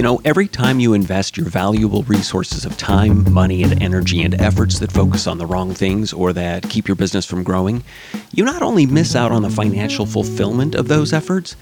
[0.00, 4.40] You know, every time you invest your valuable resources of time, money, and energy into
[4.40, 7.84] efforts that focus on the wrong things or that keep your business from growing,
[8.32, 11.54] you not only miss out on the financial fulfillment of those efforts,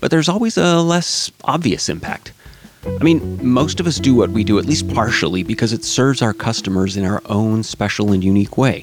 [0.00, 2.32] but there's always a less obvious impact.
[2.84, 6.20] I mean, most of us do what we do at least partially because it serves
[6.20, 8.82] our customers in our own special and unique way.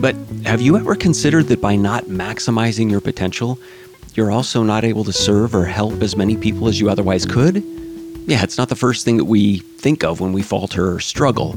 [0.00, 3.56] But have you ever considered that by not maximizing your potential,
[4.14, 7.62] you're also not able to serve or help as many people as you otherwise could?
[8.26, 11.56] Yeah, it's not the first thing that we think of when we falter or struggle.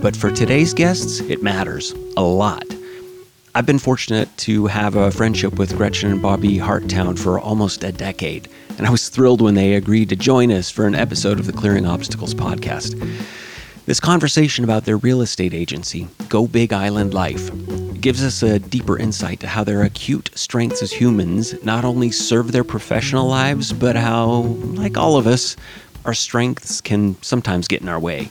[0.00, 2.64] But for today's guests, it matters a lot.
[3.56, 7.90] I've been fortunate to have a friendship with Gretchen and Bobby Harttown for almost a
[7.90, 11.46] decade, and I was thrilled when they agreed to join us for an episode of
[11.46, 12.94] the Clearing Obstacles podcast.
[13.86, 17.50] This conversation about their real estate agency, Go Big Island Life,
[18.00, 22.52] gives us a deeper insight to how their acute strengths as humans not only serve
[22.52, 24.42] their professional lives, but how,
[24.74, 25.56] like all of us,
[26.06, 28.30] our strengths can sometimes get in our way.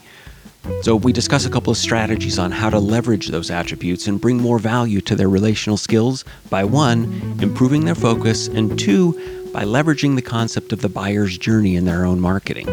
[0.81, 4.37] So, we discuss a couple of strategies on how to leverage those attributes and bring
[4.37, 9.13] more value to their relational skills by one, improving their focus, and two,
[9.53, 12.65] by leveraging the concept of the buyer's journey in their own marketing.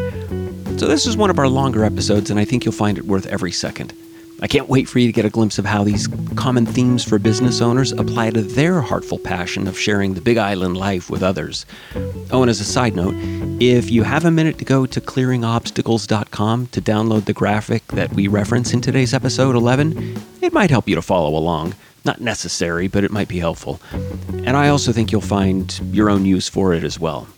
[0.78, 3.26] So, this is one of our longer episodes, and I think you'll find it worth
[3.26, 3.92] every second.
[4.42, 7.20] I can't wait for you to get a glimpse of how these common themes for
[7.20, 11.64] business owners apply to their heartful passion of sharing the Big Island life with others.
[12.32, 13.14] Oh, and as a side note,
[13.62, 18.26] if you have a minute to go to clearingobstacles.com to download the graphic that we
[18.26, 21.76] reference in today's episode 11, it might help you to follow along.
[22.04, 23.80] Not necessary, but it might be helpful.
[24.32, 27.28] And I also think you'll find your own use for it as well.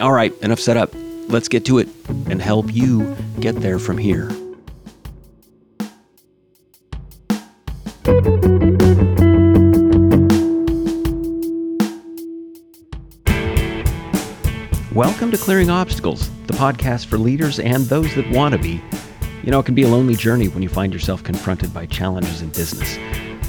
[0.00, 0.90] All right, enough set up.
[1.28, 1.88] Let's get to it
[2.30, 4.30] and help you get there from here.
[8.06, 8.38] Welcome
[15.32, 18.80] to Clearing Obstacles, the podcast for leaders and those that want to be.
[19.42, 22.42] You know, it can be a lonely journey when you find yourself confronted by challenges
[22.42, 22.96] in business.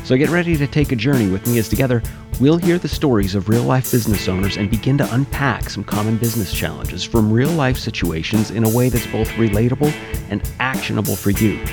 [0.03, 2.01] So get ready to take a journey with me as together
[2.39, 6.17] we'll hear the stories of real life business owners and begin to unpack some common
[6.17, 9.91] business challenges from real life situations in a way that's both relatable
[10.31, 11.63] and actionable for you.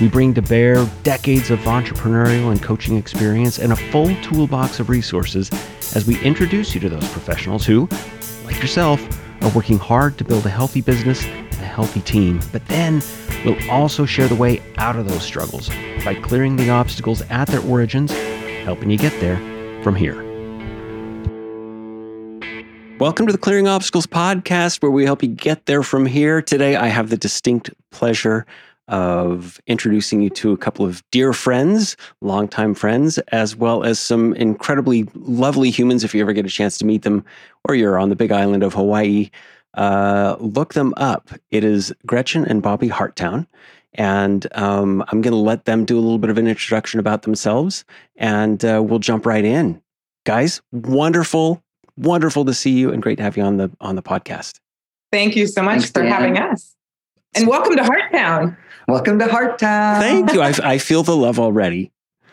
[0.00, 4.90] We bring to bear decades of entrepreneurial and coaching experience and a full toolbox of
[4.90, 5.50] resources
[5.96, 7.88] as we introduce you to those professionals who,
[8.44, 9.02] like yourself,
[9.42, 12.40] are working hard to build a healthy business and a healthy team.
[12.52, 13.02] But then
[13.44, 15.68] we'll also share the way out of those struggles
[16.04, 18.12] by clearing the obstacles at their origins,
[18.62, 19.38] helping you get there
[19.82, 20.28] from here.
[23.00, 26.40] Welcome to the Clearing Obstacles podcast, where we help you get there from here.
[26.40, 28.46] Today, I have the distinct pleasure
[28.88, 34.34] of introducing you to a couple of dear friends, longtime friends, as well as some
[34.34, 36.04] incredibly lovely humans.
[36.04, 37.24] If you ever get a chance to meet them,
[37.68, 39.30] or you're on the big island of Hawaii,
[39.74, 41.30] uh, look them up.
[41.50, 43.46] It is Gretchen and Bobby Harttown.
[43.94, 47.22] And um, I'm going to let them do a little bit of an introduction about
[47.22, 47.84] themselves,
[48.16, 49.80] and uh, we'll jump right in.
[50.24, 51.62] Guys, wonderful,
[51.96, 54.60] wonderful to see you, and great to have you on the on the podcast.
[55.10, 56.12] Thank you so much Thanks, for Dan.
[56.12, 56.76] having us.
[57.34, 58.56] And welcome to Harttown.
[58.88, 59.98] Welcome to Harttown.
[59.98, 60.40] Thank you.
[60.40, 61.92] I, I feel the love already.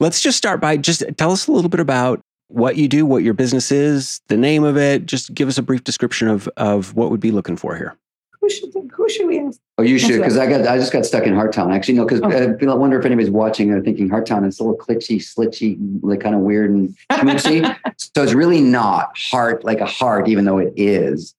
[0.00, 3.22] Let's just start by just tell us a little bit about what you do, what
[3.22, 5.04] your business is, the name of it.
[5.04, 7.94] Just give us a brief description of, of what we'd be looking for here.
[8.40, 9.60] Who should, who should we ask?
[9.76, 11.70] Oh, you should, because I got I just got stuck in Harttown.
[11.70, 12.30] Actually, no, because oh.
[12.30, 16.20] Uh, I wonder if anybody's watching or thinking Harttown is a little glitchy, slitchy, like
[16.20, 17.76] kind of weird and schmoosy.
[17.98, 21.34] so it's really not heart like a heart, even though it is.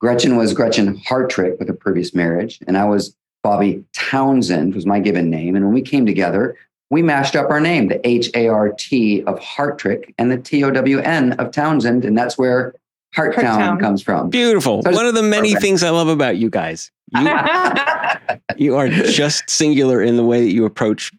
[0.00, 5.00] Gretchen was Gretchen Hartrick with a previous marriage, and I was Bobby Townsend was my
[5.00, 5.56] given name.
[5.56, 6.56] And when we came together,
[6.90, 10.62] we mashed up our name, the H A R T of Hartrick and the T
[10.62, 12.74] O W N of Townsend, and that's where
[13.14, 14.30] Harttown comes from.
[14.30, 14.82] Beautiful.
[14.82, 15.62] So One of the many perfect.
[15.62, 16.90] things I love about you guys.
[17.14, 17.28] You,
[18.56, 21.12] you are just singular in the way that you approach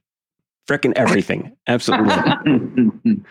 [0.68, 1.56] freaking everything.
[1.68, 2.14] Absolutely.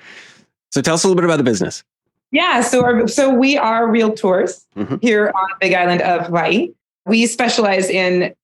[0.71, 1.83] so tell us a little bit about the business.
[2.31, 4.97] Yeah, so our, so we are realtors mm-hmm.
[5.03, 6.73] here on the Big Island of Hawaii.
[7.05, 8.35] We specialize in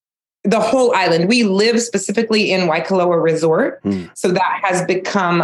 [0.43, 1.27] the whole island.
[1.27, 4.09] We live specifically in Waikoloa Resort, mm.
[4.15, 5.41] so that has become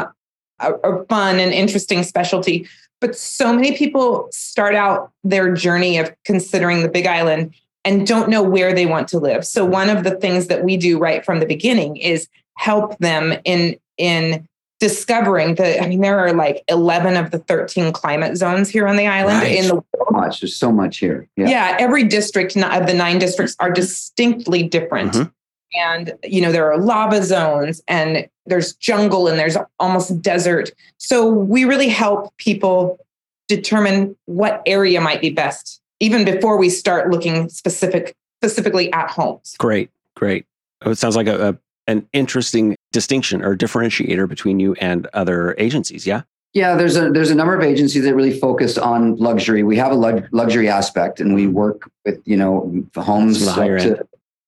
[0.59, 2.67] a, a fun and interesting specialty.
[3.01, 7.53] But so many people start out their journey of considering the Big Island
[7.83, 9.45] and don't know where they want to live.
[9.45, 12.27] So one of the things that we do right from the beginning is
[12.57, 14.47] help them in in
[14.85, 18.97] discovering that I mean there are like 11 of the 13 climate zones here on
[18.97, 19.55] the island right.
[19.55, 19.85] in the world.
[19.97, 20.41] So much.
[20.41, 21.27] There's so much here.
[21.35, 21.49] Yeah.
[21.49, 25.13] yeah, every district of the nine districts are distinctly different.
[25.13, 25.29] Mm-hmm.
[25.73, 30.69] And you know there are lava zones and there's jungle and there's almost desert.
[30.99, 32.99] So we really help people
[33.47, 39.55] determine what area might be best even before we start looking specific specifically at homes.
[39.57, 40.45] Great, great.
[40.83, 41.57] Oh, it sounds like a, a
[41.87, 46.07] an interesting distinction or differentiator between you and other agencies.
[46.07, 46.21] Yeah.
[46.53, 49.61] Yeah, there's a there's a number of agencies that really focus on luxury.
[49.63, 51.51] We have a luxury aspect, and we mm-hmm.
[51.51, 54.03] work with you know homes higher to, end.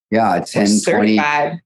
[0.09, 1.19] yeah, 10, 20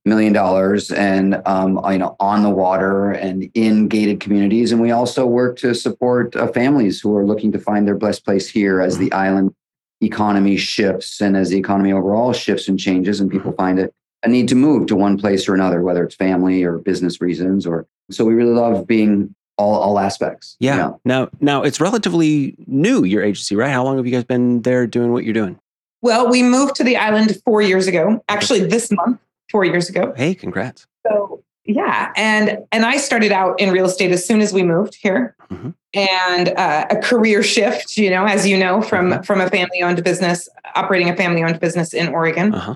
[0.03, 4.71] million dollars, and um, you know on the water and in gated communities.
[4.71, 8.25] And we also work to support uh, families who are looking to find their blessed
[8.25, 9.03] place here as mm-hmm.
[9.03, 9.53] the island
[10.01, 13.61] economy shifts and as the economy overall shifts and changes, and people mm-hmm.
[13.61, 13.93] find it
[14.23, 17.65] a need to move to one place or another, whether it's family or business reasons.
[17.65, 20.57] Or so we really love being all, all aspects.
[20.59, 20.75] Yeah.
[20.75, 20.91] yeah.
[21.05, 23.71] Now, now it's relatively new, your agency, right?
[23.71, 25.59] How long have you guys been there doing what you're doing?
[26.01, 29.19] Well, we moved to the island four years ago, actually this month,
[29.51, 30.13] four years ago.
[30.15, 30.87] Hey, congrats.
[31.07, 32.11] So yeah.
[32.15, 35.69] And, and I started out in real estate as soon as we moved here mm-hmm.
[35.93, 39.21] and uh, a career shift, you know, as you know, from, mm-hmm.
[39.21, 42.55] from a family owned business, operating a family owned business in Oregon.
[42.55, 42.75] Uh-huh.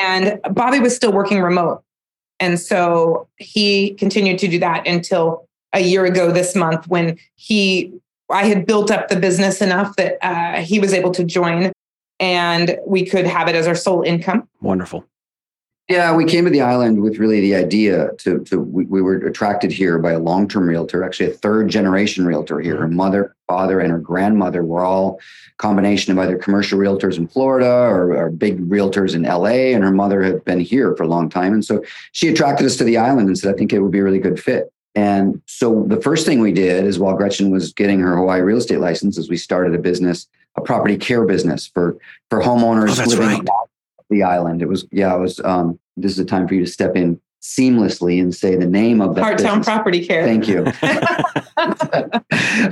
[0.00, 1.82] And Bobby was still working remote.
[2.40, 7.92] And so he continued to do that until a year ago this month when he
[8.30, 11.70] I had built up the business enough that uh, he was able to join
[12.18, 14.48] and we could have it as our sole income.
[14.60, 15.04] Wonderful.
[15.88, 19.16] Yeah, we came to the island with really the idea to to we, we were
[19.16, 22.76] attracted here by a long term realtor, actually a third generation realtor here.
[22.76, 22.96] Her mm-hmm.
[22.96, 25.20] mother, father, and her grandmother were all
[25.58, 29.90] combination of either commercial realtors in Florida or, or big realtors in LA, and her
[29.90, 31.82] mother had been here for a long time, and so
[32.12, 34.20] she attracted us to the island and said, "I think it would be a really
[34.20, 38.16] good fit." And so the first thing we did is while Gretchen was getting her
[38.16, 41.96] Hawaii real estate license, is we started a business, a property care business for
[42.30, 43.48] for homeowners oh, living right.
[44.12, 44.62] On the island.
[44.62, 45.40] It was yeah, it was.
[45.40, 49.00] Um, this is a time for you to step in seamlessly and say the name
[49.00, 49.66] of the Harttown business.
[49.66, 50.24] Property Care.
[50.24, 50.62] Thank you.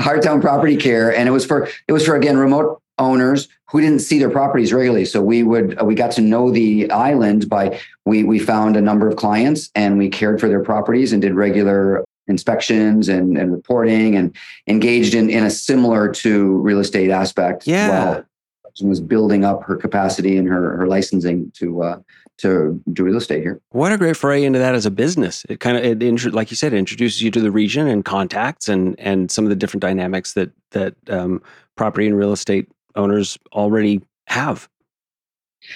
[0.01, 4.01] Harttown Property Care, and it was for it was for again remote owners who didn't
[4.01, 5.05] see their properties regularly.
[5.05, 8.81] So we would uh, we got to know the island by we we found a
[8.81, 13.53] number of clients and we cared for their properties and did regular inspections and, and
[13.53, 17.67] reporting and engaged in, in a similar to real estate aspect.
[17.67, 17.89] Yeah.
[17.89, 18.25] While
[18.89, 21.99] was building up her capacity and her, her licensing to, uh,
[22.39, 23.61] to do real estate here.
[23.71, 25.45] What a great foray into that as a business.
[25.49, 28.69] It kind of, it, like you said, it introduces you to the region and contacts
[28.69, 31.43] and, and some of the different dynamics that, that um,
[31.77, 34.69] property and real estate owners already have.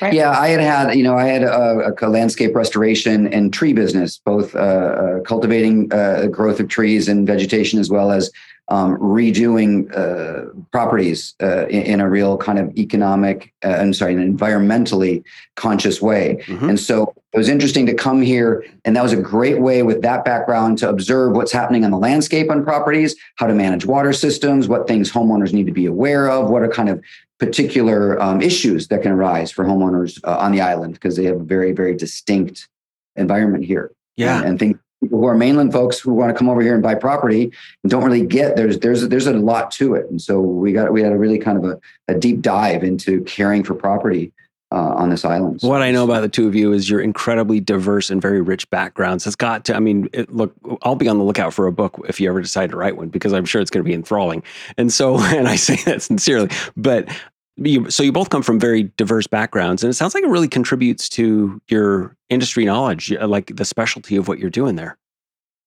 [0.00, 0.14] Right.
[0.14, 4.18] Yeah, I had had, you know, I had a, a landscape restoration and tree business,
[4.24, 8.32] both uh, uh, cultivating uh, growth of trees and vegetation, as well as
[8.68, 14.14] um, redoing uh, properties uh, in, in, a real kind of economic, uh, I'm sorry,
[14.14, 15.22] an environmentally
[15.54, 16.42] conscious way.
[16.46, 16.70] Mm-hmm.
[16.70, 20.00] And so it was interesting to come here, and that was a great way with
[20.02, 24.14] that background to observe what's happening on the landscape on properties, how to manage water
[24.14, 27.02] systems, what things homeowners need to be aware of, what are kind of
[27.38, 31.40] particular um, issues that can arise for homeowners uh, on the island because they have
[31.40, 32.68] a very, very distinct
[33.16, 33.90] environment here.
[34.16, 34.38] Yeah.
[34.38, 36.82] And, and think people who are mainland folks who want to come over here and
[36.82, 37.52] buy property
[37.82, 40.10] and don't really get there's there's there's a lot to it.
[40.10, 43.22] And so we got we had a really kind of a, a deep dive into
[43.24, 44.32] caring for property
[44.74, 45.60] uh, on this island.
[45.62, 48.68] What I know about the two of you is you're incredibly diverse and very rich
[48.70, 49.24] backgrounds.
[49.24, 50.52] It's got to, I mean, it, look,
[50.82, 53.08] I'll be on the lookout for a book if you ever decide to write one
[53.08, 54.42] because I'm sure it's going to be enthralling.
[54.76, 57.08] And so, and I say that sincerely, but
[57.56, 60.48] you, so you both come from very diverse backgrounds and it sounds like it really
[60.48, 64.96] contributes to your industry knowledge, uh, like the specialty of what you're doing there.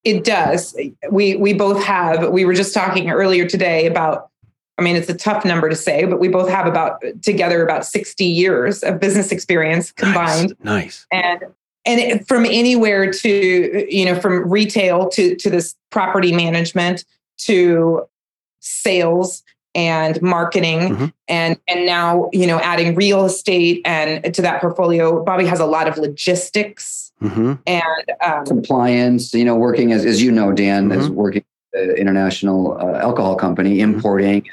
[0.04, 0.78] It does.
[1.10, 4.30] We, we both have, we were just talking earlier today about
[4.78, 7.84] I mean, it's a tough number to say, but we both have about together about
[7.84, 10.54] 60 years of business experience combined.
[10.62, 11.04] Nice.
[11.10, 11.40] nice.
[11.40, 11.52] And
[11.84, 17.04] and it, from anywhere to you know from retail to to this property management
[17.38, 18.06] to
[18.60, 19.42] sales
[19.78, 21.06] and marketing mm-hmm.
[21.28, 25.64] and and now you know adding real estate and to that portfolio bobby has a
[25.64, 27.54] lot of logistics mm-hmm.
[27.64, 31.00] and um, compliance you know working as as you know dan mm-hmm.
[31.00, 31.44] as working
[31.96, 33.94] international uh, alcohol company mm-hmm.
[33.94, 34.44] importing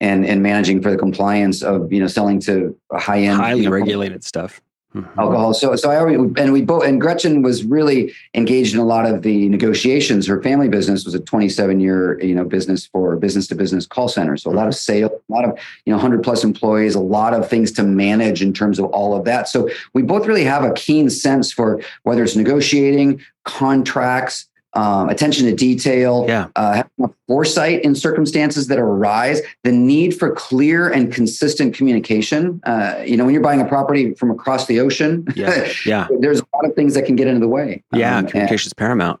[0.00, 3.66] and and managing for the compliance of you know selling to high end highly you
[3.66, 4.60] know, regulated stuff
[4.96, 5.20] mm-hmm.
[5.20, 5.54] alcohol.
[5.54, 9.06] So so i already and we both and gretchen was really engaged in a lot
[9.06, 10.26] of the negotiations.
[10.26, 14.08] Her family business was a 27 year you know business for business to business call
[14.08, 14.36] center.
[14.36, 17.34] So a lot of sales a lot of you know 100 plus employees a lot
[17.34, 19.48] of things to manage in terms of all of that.
[19.48, 25.46] So we both really have a keen sense for whether it's negotiating contracts um, attention
[25.46, 26.48] to detail, yeah.
[26.54, 26.82] uh,
[27.26, 32.60] foresight in circumstances that arise, the need for clear and consistent communication.
[32.64, 36.08] Uh, you know, when you're buying a property from across the ocean, yeah, yeah.
[36.20, 37.82] there's a lot of things that can get into the way.
[37.92, 39.18] Yeah, um, communication is paramount.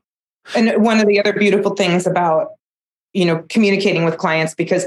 [0.54, 2.52] And one of the other beautiful things about
[3.14, 4.84] you know communicating with clients because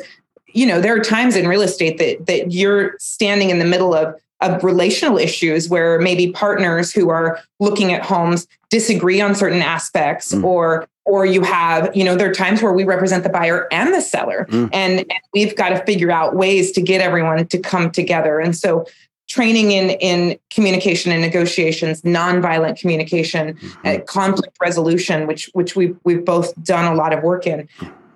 [0.53, 3.93] you know, there are times in real estate that that you're standing in the middle
[3.93, 9.61] of of relational issues where maybe partners who are looking at homes disagree on certain
[9.61, 10.43] aspects mm.
[10.43, 13.93] or or you have you know there are times where we represent the buyer and
[13.93, 14.69] the seller mm.
[14.71, 18.55] and, and we've got to figure out ways to get everyone to come together and
[18.55, 18.85] so
[19.27, 23.87] training in in communication and negotiations nonviolent communication mm-hmm.
[23.87, 27.67] uh, conflict resolution which which we've we've both done a lot of work in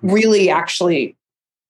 [0.02, 1.16] really actually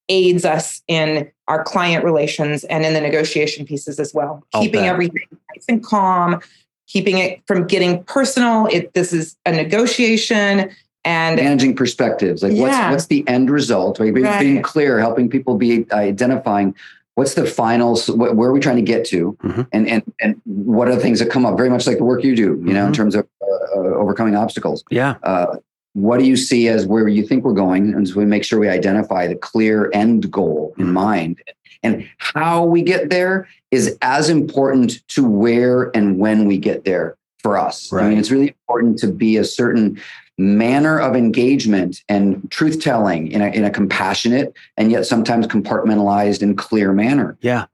[0.09, 4.45] aids us in our client relations and in the negotiation pieces as well.
[4.53, 4.91] I'll keeping bet.
[4.91, 6.41] everything nice and calm,
[6.87, 8.67] keeping it from getting personal.
[8.67, 10.71] It this is a negotiation
[11.05, 12.43] and managing perspectives.
[12.43, 12.63] Like yeah.
[12.63, 13.99] what's what's the end result?
[13.99, 14.15] Right?
[14.15, 14.41] Being, right.
[14.41, 16.75] being clear, helping people be identifying
[17.15, 19.63] what's the finals where are we trying to get to mm-hmm.
[19.73, 22.25] and and and what are the things that come up very much like the work
[22.25, 22.89] you do you know mm-hmm.
[22.89, 25.57] in terms of uh, uh, overcoming obstacles yeah uh,
[25.95, 28.59] what do you see as where you think we're going and so we make sure
[28.59, 30.95] we identify the clear end goal in mm-hmm.
[30.95, 31.43] mind
[31.83, 37.17] and how we get there is as important to where and when we get there
[37.39, 38.05] for us right.
[38.05, 40.01] i mean it's really important to be a certain
[40.37, 46.43] manner of engagement and truth telling in a, in a compassionate and yet sometimes compartmentalized
[46.43, 47.67] and clear manner yeah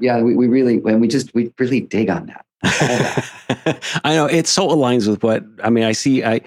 [0.00, 2.44] yeah we, we really and we just we really dig on that
[4.04, 5.84] I know it so aligns with what I mean.
[5.84, 6.24] I see.
[6.24, 6.40] I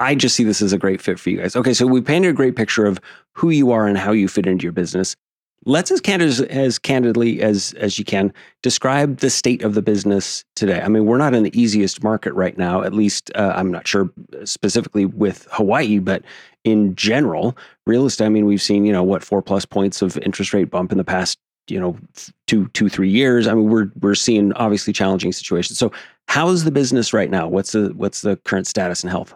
[0.00, 1.56] I just see this as a great fit for you guys.
[1.56, 3.00] Okay, so we painted a great picture of
[3.34, 5.16] who you are and how you fit into your business.
[5.64, 10.44] Let's as candid as, candidly as as you can describe the state of the business
[10.54, 10.80] today.
[10.80, 12.82] I mean, we're not in the easiest market right now.
[12.82, 14.08] At least uh, I'm not sure
[14.44, 16.22] specifically with Hawaii, but
[16.62, 18.26] in general, real estate.
[18.26, 20.98] I mean, we've seen you know what four plus points of interest rate bump in
[20.98, 21.98] the past you know
[22.46, 23.48] two two three years.
[23.48, 25.76] I mean, we're we're seeing obviously challenging situations.
[25.76, 25.90] So,
[26.28, 27.48] how is the business right now?
[27.48, 29.34] What's the what's the current status and health?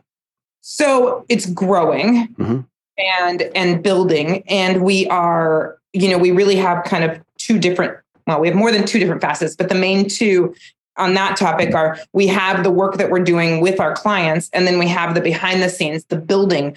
[0.63, 2.61] So it's growing mm-hmm.
[2.97, 7.99] and and building, and we are, you know, we really have kind of two different.
[8.27, 10.55] Well, we have more than two different facets, but the main two
[10.97, 14.67] on that topic are we have the work that we're doing with our clients, and
[14.67, 16.77] then we have the behind the scenes, the building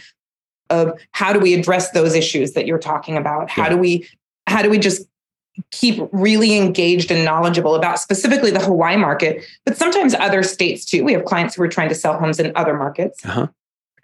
[0.71, 3.51] of how do we address those issues that you're talking about?
[3.51, 3.69] How yeah.
[3.69, 4.09] do we
[4.47, 5.07] how do we just
[5.69, 11.03] keep really engaged and knowledgeable about specifically the Hawaii market, but sometimes other states too.
[11.03, 13.23] We have clients who are trying to sell homes in other markets.
[13.23, 13.47] Uh-huh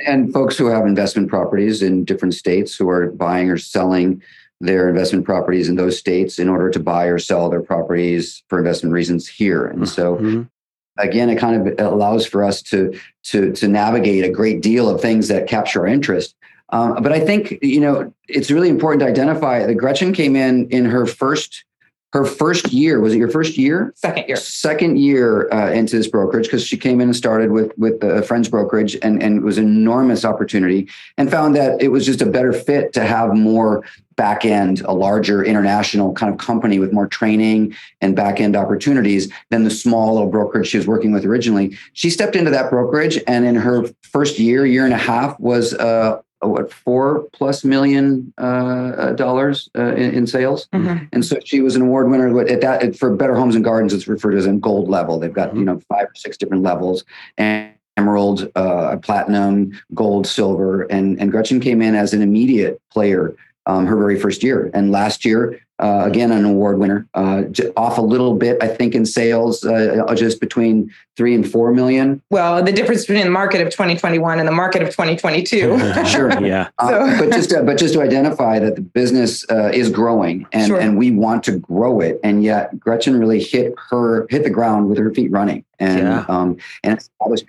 [0.05, 4.21] and folks who have investment properties in different states who are buying or selling
[4.59, 8.59] their investment properties in those states in order to buy or sell their properties for
[8.59, 9.65] investment reasons here.
[9.65, 10.43] And so mm-hmm.
[10.99, 15.01] again, it kind of allows for us to to to navigate a great deal of
[15.01, 16.35] things that capture our interest.
[16.69, 20.69] Um, but I think you know it's really important to identify that Gretchen came in
[20.69, 21.65] in her first
[22.13, 23.93] her first year was it your first year?
[23.95, 24.35] Second year.
[24.35, 28.21] Second year uh, into this brokerage because she came in and started with with a
[28.23, 32.21] friend's brokerage and and it was an enormous opportunity and found that it was just
[32.21, 33.83] a better fit to have more
[34.17, 39.31] back end a larger international kind of company with more training and back end opportunities
[39.49, 41.77] than the small little brokerage she was working with originally.
[41.93, 45.73] She stepped into that brokerage and in her first year year and a half was
[45.75, 51.05] uh, what four plus million uh, uh, dollars uh, in, in, sales, mm-hmm.
[51.11, 53.93] and so she was an award winner at that for Better Homes and Gardens.
[53.93, 55.19] It's referred to as in gold level.
[55.19, 55.59] They've got mm-hmm.
[55.59, 57.03] you know five or six different levels
[57.37, 63.35] and emerald, uh, platinum, gold, silver, and and Gretchen came in as an immediate player
[63.65, 64.71] um, her very first year.
[64.73, 67.43] And last year, uh, again, an award winner, uh,
[67.75, 71.73] off a little bit, I think, in sales, uh, uh, just between three and four
[71.73, 72.21] million.
[72.29, 76.05] Well, the difference between the market of 2021 and the market of 2022.
[76.05, 76.69] sure, yeah.
[76.77, 77.19] Uh, so.
[77.19, 80.79] but just to, but just to identify that the business uh, is growing, and sure.
[80.79, 84.89] and we want to grow it, and yet Gretchen really hit her hit the ground
[84.89, 86.25] with her feet running, and yeah.
[86.27, 87.45] um, and established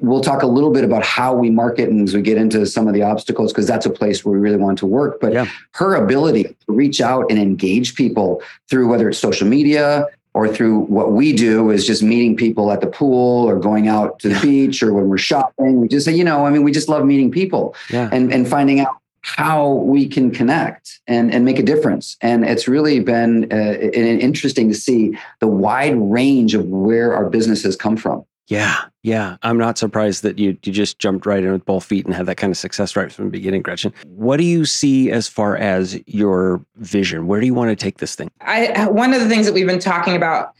[0.00, 2.88] we'll talk a little bit about how we market and as we get into some
[2.88, 5.46] of the obstacles because that's a place where we really want to work but yeah.
[5.72, 10.80] her ability to reach out and engage people through whether it's social media or through
[10.80, 14.40] what we do is just meeting people at the pool or going out to the
[14.40, 17.04] beach or when we're shopping we just say you know i mean we just love
[17.04, 18.08] meeting people yeah.
[18.12, 18.98] and and finding out
[19.36, 22.16] how we can connect and, and make a difference.
[22.22, 27.62] And it's really been uh, interesting to see the wide range of where our business
[27.64, 28.24] has come from.
[28.48, 29.36] Yeah, yeah.
[29.42, 32.24] I'm not surprised that you you just jumped right in with both feet and had
[32.26, 33.92] that kind of success right from the beginning, Gretchen.
[34.06, 37.26] What do you see as far as your vision?
[37.26, 38.30] Where do you want to take this thing?
[38.40, 40.54] I one of the things that we've been talking about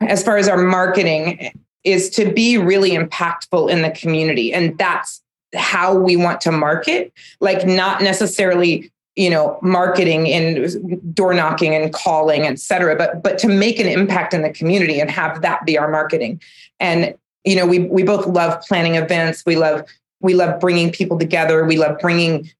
[0.00, 1.52] as far as our marketing
[1.84, 5.22] is to be really impactful in the community and that's
[5.54, 11.94] how we want to market like not necessarily you know marketing and door knocking and
[11.94, 15.64] calling et cetera but but to make an impact in the community and have that
[15.64, 16.40] be our marketing
[16.80, 17.14] and
[17.46, 19.82] you know we we both love planning events we love
[20.20, 22.50] we love bringing people together we love bringing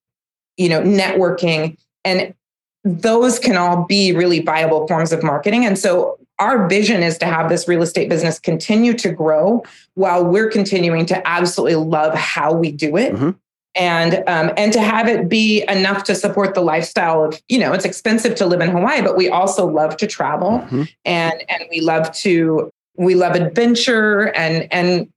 [0.57, 2.35] you know networking and
[2.87, 5.67] those can all be really viable forms of marketing.
[5.67, 9.65] And so our vision is to have this real estate business continue to grow
[9.95, 13.15] while we're continuing to absolutely love how we do it.
[13.15, 13.31] Mm-hmm.
[13.75, 17.75] And um, and to have it be enough to support the lifestyle of you know
[17.75, 20.85] it's expensive to live in Hawaii, but we also love to travel mm-hmm.
[21.05, 25.09] and and we love to we love adventure and and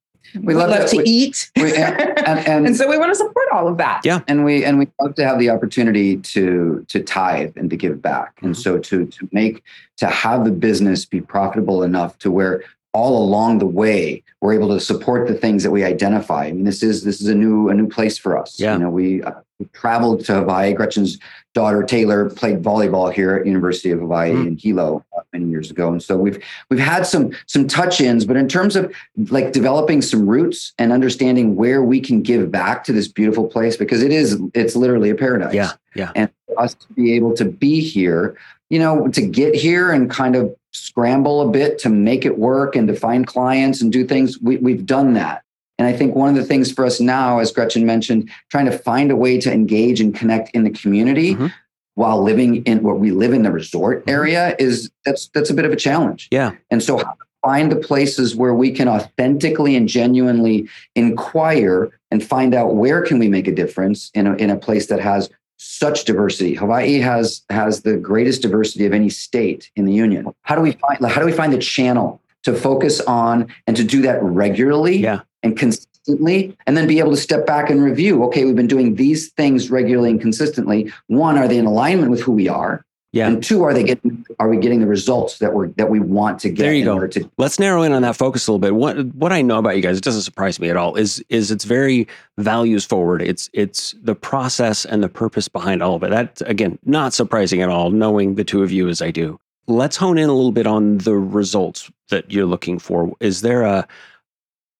[0.42, 1.52] we love, love to we, eat.
[1.56, 4.02] we, and, and, and, and, so we want to support all of that.
[4.04, 4.20] Yeah.
[4.28, 8.02] And we and we love to have the opportunity to to tithe and to give
[8.02, 8.36] back.
[8.38, 8.46] Mm-hmm.
[8.48, 9.64] and so to to make
[9.98, 14.70] to have the business be profitable enough to where all along the way we're able
[14.70, 16.46] to support the things that we identify.
[16.46, 18.60] I mean this is this is a new a new place for us.
[18.60, 18.74] Yeah.
[18.74, 19.44] you know we, uh, we
[19.74, 21.18] traveled to hawaii gretchen's
[21.54, 24.48] daughter taylor played volleyball here at university of hawaii mm-hmm.
[24.48, 28.36] in hilo uh, many years ago and so we've we've had some some touch-ins but
[28.36, 28.94] in terms of
[29.30, 33.76] like developing some roots and understanding where we can give back to this beautiful place
[33.78, 37.46] because it is it's literally a paradise yeah yeah and us to be able to
[37.46, 38.38] be here
[38.70, 42.76] you know to get here and kind of scramble a bit to make it work
[42.76, 44.40] and to find clients and do things.
[44.40, 45.44] We, we've done that.
[45.80, 48.78] And I think one of the things for us now, as Gretchen mentioned, trying to
[48.78, 51.48] find a way to engage and connect in the community mm-hmm.
[51.96, 54.10] while living in what we live in the resort mm-hmm.
[54.10, 56.28] area is that's that's a bit of a challenge.
[56.32, 56.52] Yeah.
[56.70, 57.02] And so
[57.42, 63.18] find the places where we can authentically and genuinely inquire and find out where can
[63.18, 66.56] we make a difference in a, in a place that has such diversity.
[66.56, 70.34] Hawaii has has the greatest diversity of any state in the union.
[70.42, 73.84] How do we find how do we find the channel to focus on and to
[73.84, 75.22] do that regularly yeah.
[75.44, 78.96] And consistently and then be able to step back and review okay we've been doing
[78.96, 83.28] these things regularly and consistently one are they in alignment with who we are yeah.
[83.28, 86.40] And two, are they getting are we getting the results that we're that we want
[86.42, 86.62] to get?
[86.62, 87.08] There you go.
[87.08, 88.76] To- Let's narrow in on that focus a little bit.
[88.76, 91.50] What what I know about you guys, it doesn't surprise me at all, is is
[91.50, 93.24] it's very values forward.
[93.24, 96.12] It's it's the process and the purpose behind all of it.
[96.12, 99.40] That again, not surprising at all, knowing the two of you as I do.
[99.66, 103.12] Let's hone in a little bit on the results that you're looking for.
[103.20, 103.88] Is there a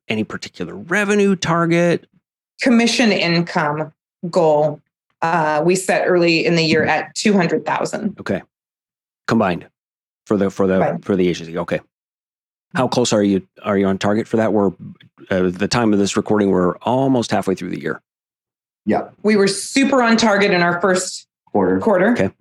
[0.10, 2.08] any particular revenue target?
[2.62, 3.94] Commission income
[4.30, 4.82] goal
[5.22, 8.20] uh, we set early in the year at 200,000.
[8.20, 8.42] Okay.
[9.28, 9.68] Combined
[10.26, 11.06] for the, for the, right.
[11.06, 11.58] for the agency.
[11.58, 11.80] Okay.
[12.76, 14.54] How close are you, are you on target for that?
[14.54, 14.72] We're
[15.30, 18.02] uh, the time of this recording, we're almost halfway through the year.
[18.86, 19.10] Yeah.
[19.24, 21.80] We were super on target in our first quarter.
[21.80, 22.12] Quarter.
[22.14, 22.32] Okay.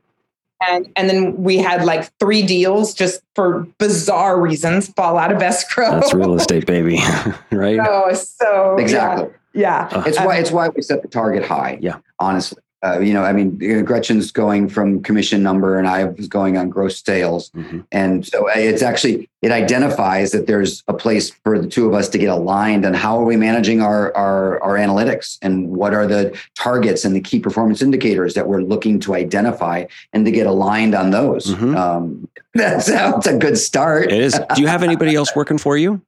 [0.67, 5.41] And, and then we had like three deals just for bizarre reasons fall out of
[5.41, 5.93] escrow.
[5.93, 6.99] That's real estate, baby.
[7.53, 7.79] right?
[7.81, 9.29] Oh, so exactly.
[9.55, 9.89] Yeah.
[9.93, 10.03] yeah.
[10.07, 11.79] It's um, why it's why we set the target high.
[11.81, 11.99] Yeah.
[12.19, 16.57] Honestly uh, you know, I mean, Gretchen's going from commission number, and I was going
[16.57, 17.81] on gross sales, mm-hmm.
[17.91, 21.95] and so uh, it's actually it identifies that there's a place for the two of
[21.95, 25.93] us to get aligned on how are we managing our our, our analytics and what
[25.93, 30.31] are the targets and the key performance indicators that we're looking to identify and to
[30.31, 31.47] get aligned on those.
[31.47, 31.77] Mm-hmm.
[31.77, 34.13] Um, that's that's a good start.
[34.13, 34.41] It is.
[34.55, 36.01] Do you have anybody else working for you?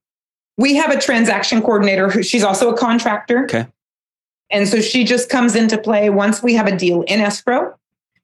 [0.56, 3.44] We have a transaction coordinator who she's also a contractor.
[3.44, 3.66] Okay.
[4.50, 7.76] And so she just comes into play once we have a deal in escrow.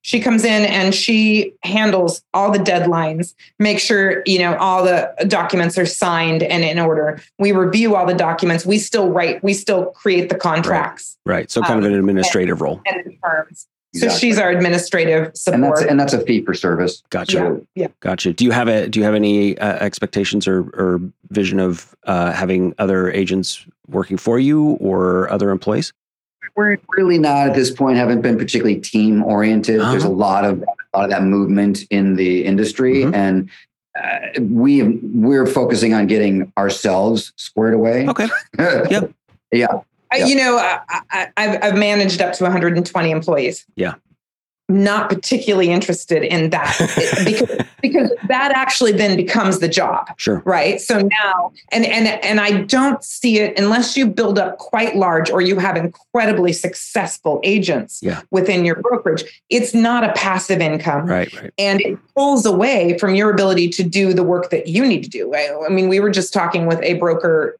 [0.02, 5.12] She comes in and she handles all the deadlines, make sure, you know, all the
[5.26, 7.20] documents are signed and in order.
[7.40, 8.64] We review all the documents.
[8.64, 11.18] We still write, we still create the contracts.
[11.26, 11.34] Right.
[11.34, 11.50] right.
[11.50, 12.80] So kind um, of an administrative and, role.
[12.86, 13.66] And the terms.
[13.94, 14.10] Exactly.
[14.14, 17.02] So she's our administrative support, and that's, and that's a fee for service.
[17.08, 17.60] Gotcha.
[17.74, 17.82] Yeah.
[17.82, 17.88] yeah.
[18.00, 18.32] Gotcha.
[18.32, 22.32] Do you have a Do you have any uh, expectations or, or vision of uh,
[22.32, 25.92] having other agents working for you or other employees?
[26.56, 27.96] We're really not at this point.
[27.96, 29.80] Haven't been particularly team oriented.
[29.80, 29.90] Uh-huh.
[29.90, 33.14] There's a lot of a lot of that movement in the industry, mm-hmm.
[33.14, 33.50] and
[33.98, 38.08] uh, we we're focusing on getting ourselves squared away.
[38.08, 38.28] Okay.
[38.58, 39.12] yep.
[39.52, 39.80] Yeah.
[40.12, 43.66] I, you know, I, have I've managed up to 120 employees.
[43.74, 43.94] Yeah
[44.68, 46.76] not particularly interested in that
[47.24, 50.08] because because that actually then becomes the job.
[50.16, 50.42] Sure.
[50.44, 50.80] Right?
[50.80, 55.30] So now and and and i don't see it unless you build up quite large
[55.30, 58.22] or you have incredibly successful agents yeah.
[58.30, 61.06] within your brokerage it's not a passive income.
[61.06, 61.52] Right right.
[61.58, 65.10] And it pulls away from your ability to do the work that you need to
[65.10, 65.32] do.
[65.34, 67.56] I, I mean we were just talking with a broker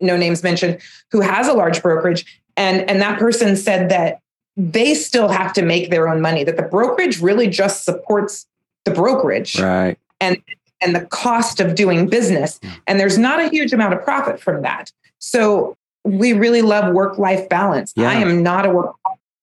[0.00, 0.78] no names mentioned
[1.10, 4.20] who has a large brokerage and and that person said that
[4.58, 8.46] they still have to make their own money that the brokerage really just supports
[8.84, 9.98] the brokerage right.
[10.20, 10.42] and
[10.80, 12.60] and the cost of doing business.
[12.86, 14.92] And there's not a huge amount of profit from that.
[15.18, 18.08] So we really love work life balance yeah.
[18.08, 18.94] i am not a work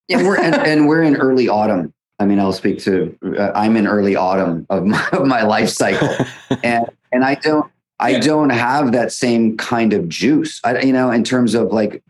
[0.08, 1.92] yeah, we're and, and, we're in early autumn.
[2.20, 5.70] I mean i'll speak to uh, i'm in early autumn of my, of my life
[5.70, 6.10] cycle.
[6.64, 8.20] And and i don't I yeah.
[8.20, 12.04] don't have that same kind of juice, I, you know, in terms of like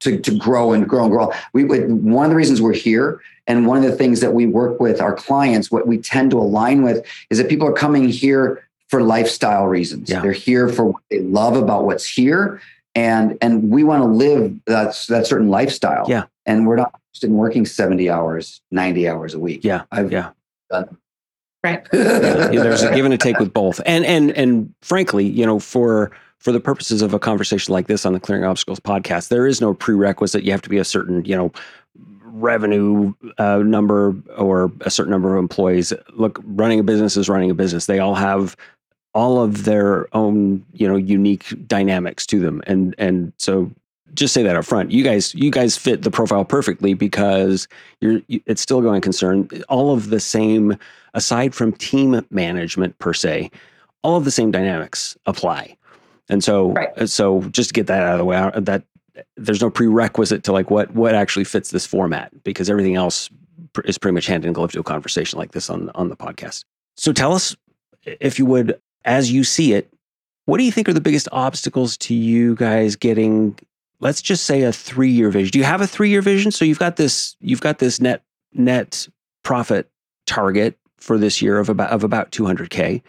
[0.00, 1.32] to, to grow and grow and grow.
[1.52, 4.80] We one of the reasons we're here, and one of the things that we work
[4.80, 8.66] with our clients, what we tend to align with, is that people are coming here
[8.88, 10.08] for lifestyle reasons.
[10.08, 10.20] Yeah.
[10.20, 12.62] They're here for what they love about what's here,
[12.94, 16.06] and and we want to live that that certain lifestyle.
[16.08, 19.62] Yeah, and we're not interested in working seventy hours, ninety hours a week.
[19.62, 20.30] Yeah, I've yeah.
[20.70, 20.96] done
[21.64, 21.86] Right.
[21.92, 23.80] there's a give and a take with both.
[23.84, 28.06] And and and frankly, you know, for for the purposes of a conversation like this
[28.06, 30.44] on the Clearing Obstacles podcast, there is no prerequisite.
[30.44, 31.52] You have to be a certain, you know,
[32.22, 35.92] revenue uh, number or a certain number of employees.
[36.12, 37.86] Look, running a business is running a business.
[37.86, 38.56] They all have
[39.14, 42.62] all of their own, you know, unique dynamics to them.
[42.66, 43.70] And and so
[44.14, 44.90] just say that up front.
[44.90, 47.68] You guys, you guys fit the profile perfectly because
[48.00, 48.20] you're.
[48.28, 49.48] It's still going concern.
[49.68, 50.76] All of the same,
[51.14, 53.50] aside from team management per se,
[54.02, 55.76] all of the same dynamics apply.
[56.28, 57.08] And so, right.
[57.08, 58.82] so just to get that out of the way, that
[59.36, 63.30] there's no prerequisite to like what what actually fits this format because everything else
[63.84, 66.64] is pretty much hand in glove to a conversation like this on on the podcast.
[66.96, 67.56] So tell us,
[68.04, 69.92] if you would, as you see it,
[70.46, 73.58] what do you think are the biggest obstacles to you guys getting
[74.00, 75.50] let's just say a three year vision.
[75.50, 76.50] Do you have a three year vision?
[76.50, 79.08] So you've got this you've got this net net
[79.44, 79.90] profit
[80.26, 83.02] target for this year of about of about 200k.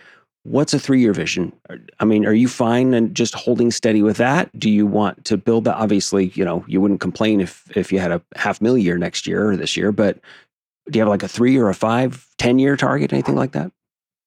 [0.44, 1.54] What's a three year vision?
[2.00, 4.58] I mean, are you fine and just holding steady with that?
[4.58, 5.76] Do you want to build that?
[5.76, 9.28] Obviously, you know, you wouldn't complain if if you had a half million year next
[9.28, 10.20] year or this year, but
[10.90, 13.68] do you have like a three or a five, 10 year target, anything like that?
[13.68, 13.72] A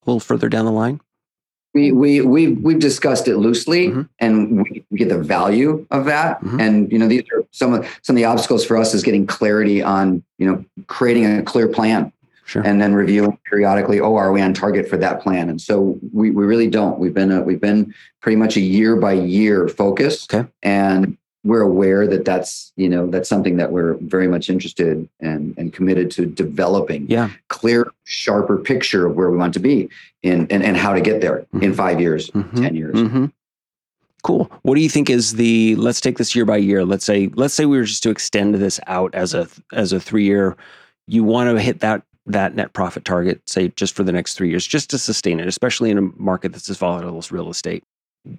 [0.06, 1.00] little further down the line?
[1.74, 4.02] We we we've we've discussed it loosely mm-hmm.
[4.18, 6.60] and we, get the value of that mm-hmm.
[6.60, 9.26] and you know these are some of some of the obstacles for us is getting
[9.26, 12.12] clarity on you know creating a clear plan
[12.44, 12.62] sure.
[12.62, 16.30] and then reviewing periodically oh are we on target for that plan and so we,
[16.30, 20.26] we really don't we've been a, we've been pretty much a year by year focus
[20.32, 20.48] okay.
[20.62, 25.54] and we're aware that that's you know that's something that we're very much interested and
[25.58, 29.88] and committed to developing yeah clear sharper picture of where we want to be
[30.22, 31.64] in and, and how to get there mm-hmm.
[31.64, 32.62] in five years mm-hmm.
[32.62, 33.26] ten years mm-hmm.
[34.22, 37.28] cool what do you think is the let's take this year by year let's say
[37.34, 40.56] let's say we were just to extend this out as a as a three year
[41.06, 44.48] you want to hit that that net profit target say just for the next three
[44.48, 47.82] years just to sustain it especially in a market that's as volatile as real estate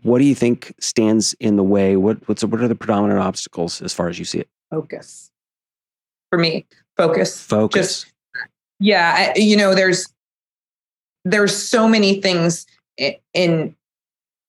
[0.03, 1.95] what do you think stands in the way?
[1.95, 4.49] What what's what are the predominant obstacles as far as you see it?
[4.69, 5.31] Focus.
[6.29, 6.65] For me,
[6.97, 7.41] focus.
[7.41, 8.03] Focus.
[8.03, 8.13] Just,
[8.79, 10.07] yeah, I, you know, there's
[11.25, 12.65] there's so many things
[12.97, 13.75] in, in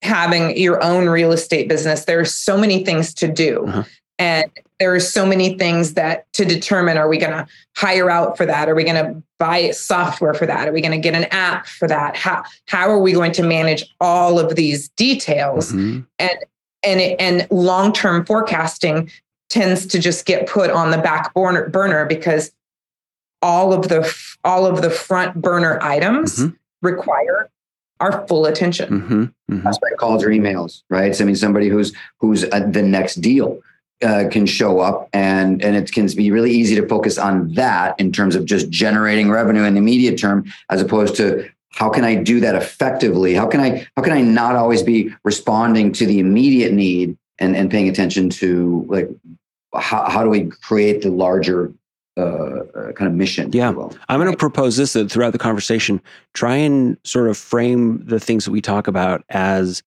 [0.02, 2.04] having your own real estate business.
[2.04, 3.66] There's so many things to do.
[3.66, 3.84] Uh-huh.
[4.18, 8.36] And there are so many things that to determine are we going to hire out
[8.36, 8.68] for that?
[8.68, 10.68] Are we going to buy software for that?
[10.68, 12.16] Are we going to get an app for that?
[12.16, 15.72] How how are we going to manage all of these details?
[15.72, 16.00] Mm-hmm.
[16.18, 16.38] And
[16.82, 19.10] and and long-term forecasting
[19.48, 22.50] tends to just get put on the back burner, burner because
[23.42, 26.54] all of the all of the front burner items mm-hmm.
[26.82, 27.48] require
[28.00, 28.88] our full attention.
[28.88, 29.22] Mm-hmm.
[29.22, 29.60] Mm-hmm.
[29.62, 31.14] That's why calls or emails, right?
[31.14, 33.60] So, I mean, somebody who's who's uh, the next deal
[34.04, 37.98] uh, can show up and and it can be really easy to focus on that
[37.98, 42.04] in terms of just generating revenue in the immediate term as opposed to how can
[42.04, 43.34] i do that effectively?
[43.34, 47.56] How can i how can i not always be responding to the immediate need and
[47.56, 49.08] and paying attention to like
[49.74, 51.72] how, how do we create the larger
[52.16, 53.50] uh, uh, kind of mission.
[53.52, 53.70] Yeah,
[54.08, 56.00] I'm going to propose this that throughout the conversation,
[56.32, 59.82] try and sort of frame the things that we talk about as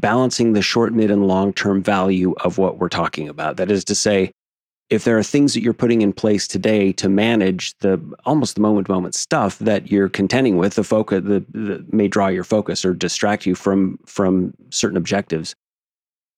[0.00, 3.56] balancing the short, mid, and long term value of what we're talking about.
[3.56, 4.32] That is to say,
[4.90, 8.60] if there are things that you're putting in place today to manage the almost the
[8.60, 12.84] moment to moment stuff that you're contending with, the focus that may draw your focus
[12.84, 15.54] or distract you from from certain objectives.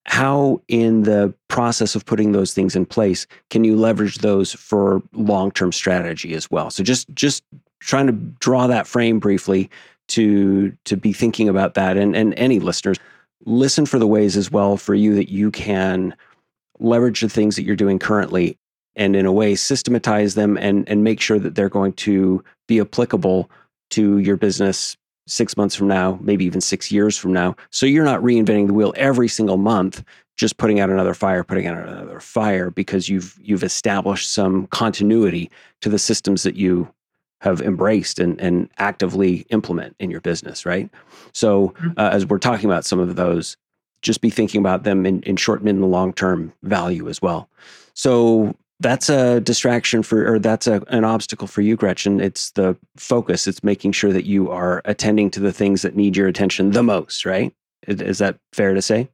[0.08, 5.02] How, in the process of putting those things in place, can you leverage those for
[5.12, 6.70] long term strategy as well?
[6.70, 7.42] So, just just
[7.80, 9.68] trying to draw that frame briefly
[10.08, 12.98] to to be thinking about that, and and any listeners
[13.44, 16.14] listen for the ways as well for you that you can
[16.79, 18.59] leverage the things that you're doing currently
[18.96, 22.81] and in a way systematize them and and make sure that they're going to be
[22.81, 23.51] applicable
[23.90, 24.96] to your business
[25.27, 27.57] six months from now, maybe even six years from now.
[27.70, 30.05] So you're not reinventing the wheel every single month,
[30.37, 35.51] just putting out another fire, putting out another fire, because you've you've established some continuity
[35.81, 36.88] to the systems that you
[37.40, 40.90] have embraced and, and actively implement in your business, right?
[41.33, 41.90] So, mm-hmm.
[41.96, 43.57] uh, as we're talking about some of those,
[44.03, 47.49] just be thinking about them in, in short, mid, and long term value as well.
[47.94, 52.20] So, that's a distraction for, or that's a, an obstacle for you, Gretchen.
[52.20, 53.46] It's the focus.
[53.46, 56.83] It's making sure that you are attending to the things that need your attention the
[56.83, 57.55] most, right?
[57.87, 59.09] Is that fair to say?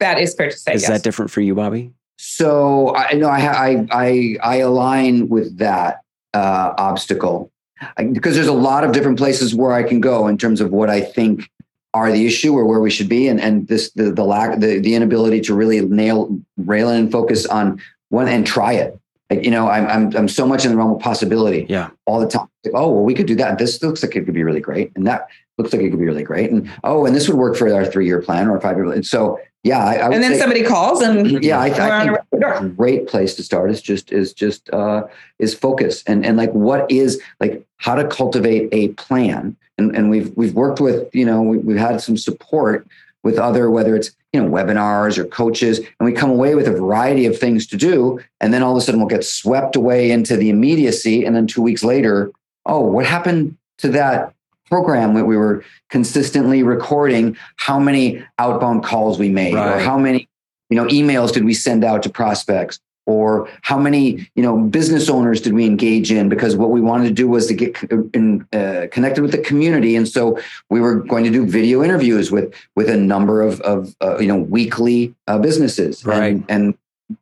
[0.00, 0.74] That is fair to say.
[0.74, 0.90] Is yes.
[0.90, 1.92] that different for you, Bobby?
[2.18, 6.02] So I know I I I, I align with that
[6.34, 7.51] uh, obstacle
[7.96, 10.70] I, because there's a lot of different places where I can go in terms of
[10.70, 11.50] what I think
[11.94, 14.78] are the issue or where we should be, and and this the the lack the
[14.78, 18.98] the inability to really nail rail in and focus on one and try it.
[19.30, 21.66] Like, you know, I'm I'm I'm so much in the realm of possibility.
[21.68, 21.90] Yeah.
[22.06, 22.48] All the time.
[22.64, 23.58] Like, oh well, we could do that.
[23.58, 25.28] This looks like it could be really great, and that
[25.62, 27.84] looks like it could be really great, and oh, and this would work for our
[27.84, 28.90] three year plan or five year.
[28.92, 32.18] And so yeah, I, I and then say, somebody calls and yeah, I, I think
[32.42, 35.04] a great place to start is just is just uh,
[35.38, 39.56] is focus and and like what is like how to cultivate a plan.
[39.78, 42.88] And and we've we've worked with you know we, we've had some support
[43.22, 46.72] with other whether it's you know webinars or coaches and we come away with a
[46.72, 50.10] variety of things to do and then all of a sudden we'll get swept away
[50.10, 52.32] into the immediacy and then two weeks later
[52.66, 54.34] oh what happened to that
[54.72, 59.76] program that we were consistently recording how many outbound calls we made right.
[59.76, 60.26] or how many
[60.70, 65.10] you know emails did we send out to prospects or how many you know business
[65.10, 67.76] owners did we engage in because what we wanted to do was to get
[68.14, 69.94] in, uh, connected with the community.
[69.94, 70.38] And so
[70.70, 74.28] we were going to do video interviews with with a number of of uh, you
[74.28, 76.02] know weekly uh, businesses.
[76.06, 76.32] Right.
[76.32, 76.78] and, and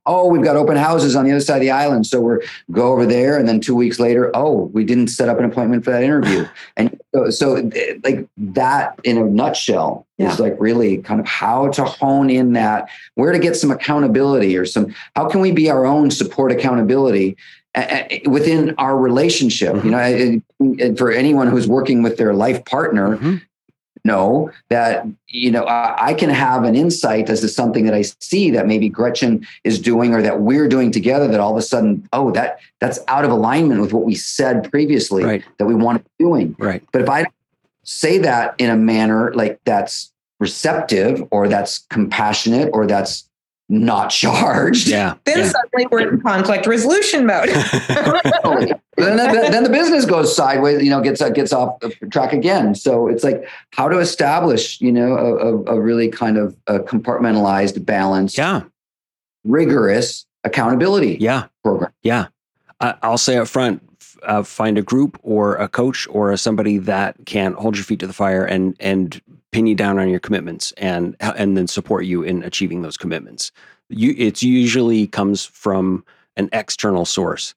[0.07, 2.92] oh we've got open houses on the other side of the island so we're go
[2.92, 5.90] over there and then two weeks later oh we didn't set up an appointment for
[5.90, 7.70] that interview and so, so
[8.05, 10.33] like that in a nutshell yeah.
[10.33, 14.57] is like really kind of how to hone in that where to get some accountability
[14.57, 17.37] or some how can we be our own support accountability
[18.26, 20.40] within our relationship mm-hmm.
[20.61, 23.37] you know for anyone who's working with their life partner mm-hmm
[24.05, 28.51] know that you know I, can have an insight as to something that I see
[28.51, 32.09] that maybe Gretchen is doing or that we're doing together that all of a sudden
[32.13, 35.45] oh that that's out of alignment with what we said previously right.
[35.59, 37.27] that we want to be doing right but if I
[37.85, 43.30] say that in a manner like that's receptive or that's compassionate or that's
[43.70, 44.88] not charged.
[44.88, 45.14] Yeah.
[45.24, 45.48] Then yeah.
[45.48, 47.48] suddenly we're in conflict resolution mode.
[47.48, 51.78] then, the, then the business goes sideways, you know, gets uh, gets off
[52.11, 52.74] track again.
[52.74, 57.85] So it's like how to establish, you know, a, a really kind of a compartmentalized,
[57.85, 58.62] balanced, yeah,
[59.44, 61.46] rigorous accountability yeah.
[61.62, 61.92] program.
[62.02, 62.26] Yeah.
[62.80, 63.83] I, I'll say up front,
[64.24, 68.00] uh, find a group or a coach or a, somebody that can hold your feet
[68.00, 69.20] to the fire and and
[69.52, 73.52] pin you down on your commitments and and then support you in achieving those commitments.
[73.88, 76.04] You, it's usually comes from
[76.37, 77.54] an external source,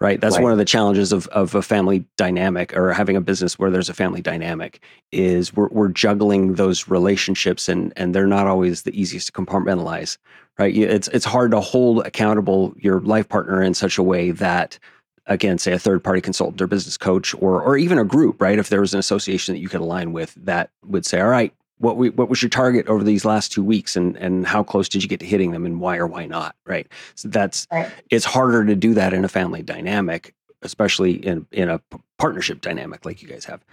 [0.00, 0.20] right?
[0.20, 0.42] That's right.
[0.42, 3.88] one of the challenges of of a family dynamic or having a business where there's
[3.88, 4.80] a family dynamic
[5.12, 10.18] is we're we're juggling those relationships and and they're not always the easiest to compartmentalize,
[10.58, 10.76] right?
[10.76, 14.78] It's it's hard to hold accountable your life partner in such a way that
[15.26, 18.58] again, say a third party consultant or business coach or or even a group, right?
[18.58, 21.52] If there was an association that you could align with that would say, all right,
[21.78, 24.88] what we, what was your target over these last two weeks and and how close
[24.88, 26.86] did you get to hitting them and why or why not, right?
[27.14, 27.90] So that's right.
[28.10, 31.80] it's harder to do that in a family dynamic, especially in in a
[32.18, 33.64] partnership dynamic like you guys have.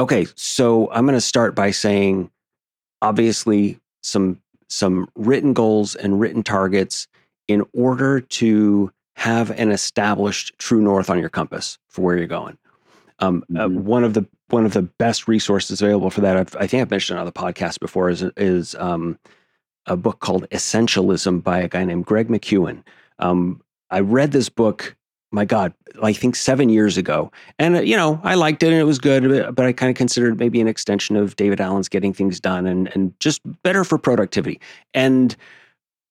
[0.00, 2.30] Okay, so I'm going to start by saying
[3.00, 7.06] obviously some some written goals and written targets
[7.48, 12.58] in order to have an established true north on your compass for where you're going.
[13.18, 13.76] Um, uh, mm-hmm.
[13.78, 16.82] uh, one of the one of the best resources available for that, I've, i think
[16.82, 19.18] I've mentioned on the podcast before, is is um,
[19.86, 22.82] a book called Essentialism by a guy named Greg McKeown.
[23.18, 24.96] Um, I read this book,
[25.30, 25.72] my God,
[26.02, 28.98] I think seven years ago, and uh, you know I liked it and it was
[28.98, 32.66] good, but I kind of considered maybe an extension of David Allen's Getting Things Done
[32.66, 34.60] and and just better for productivity.
[34.94, 35.36] And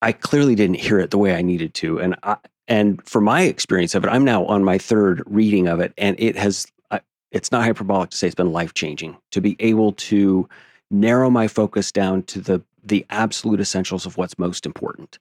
[0.01, 2.37] I clearly didn't hear it the way I needed to, and I,
[2.71, 6.17] and for my experience of it, I'm now on my third reading of it, and
[6.17, 9.91] it has, uh, it's not hyperbolic to say it's been life changing to be able
[9.91, 10.47] to
[10.89, 15.19] narrow my focus down to the the absolute essentials of what's most important.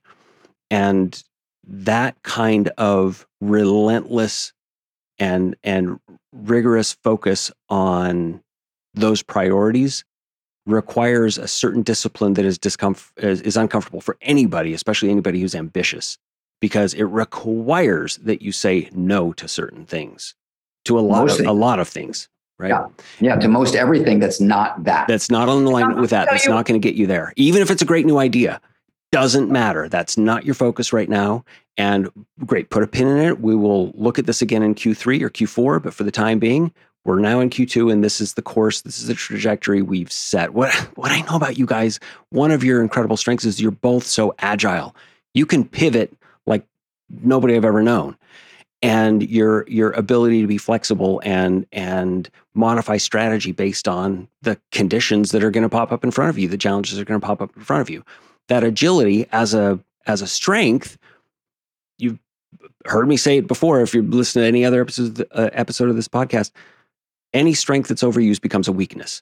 [0.69, 1.21] And
[1.67, 4.53] that kind of relentless
[5.19, 5.99] and and
[6.31, 8.41] rigorous focus on
[8.93, 10.05] those priorities
[10.65, 15.53] requires a certain discipline that is discomfort is, is uncomfortable for anybody, especially anybody who's
[15.53, 16.17] ambitious
[16.61, 20.35] because it requires that you say no to certain things,
[20.85, 22.69] to a lot of a lot of things, right?
[22.69, 22.87] Yeah.
[23.19, 25.07] yeah, to most everything that's not that.
[25.07, 26.29] That's not on alignment with that.
[26.29, 27.33] That's not going to get you there.
[27.35, 28.61] Even if it's a great new idea,
[29.11, 29.89] doesn't matter.
[29.89, 31.43] That's not your focus right now.
[31.77, 32.09] And
[32.45, 33.41] great, put a pin in it.
[33.41, 36.71] We will look at this again in Q3 or Q4, but for the time being,
[37.03, 40.53] we're now in Q2 and this is the course, this is the trajectory we've set.
[40.53, 44.05] What what I know about you guys, one of your incredible strengths is you're both
[44.05, 44.95] so agile.
[45.33, 46.20] You can pivot like
[47.21, 48.17] nobody I've ever known.
[48.81, 55.31] and your your ability to be flexible and and modify strategy based on the conditions
[55.31, 57.19] that are going to pop up in front of you, the challenges that are going
[57.21, 58.03] to pop up in front of you.
[58.47, 60.97] That agility as a as a strength,
[61.99, 62.19] you've
[62.85, 63.81] heard me say it before.
[63.81, 66.51] If you're listening to any other episode uh, episode of this podcast,
[67.33, 69.21] any strength that's overused becomes a weakness,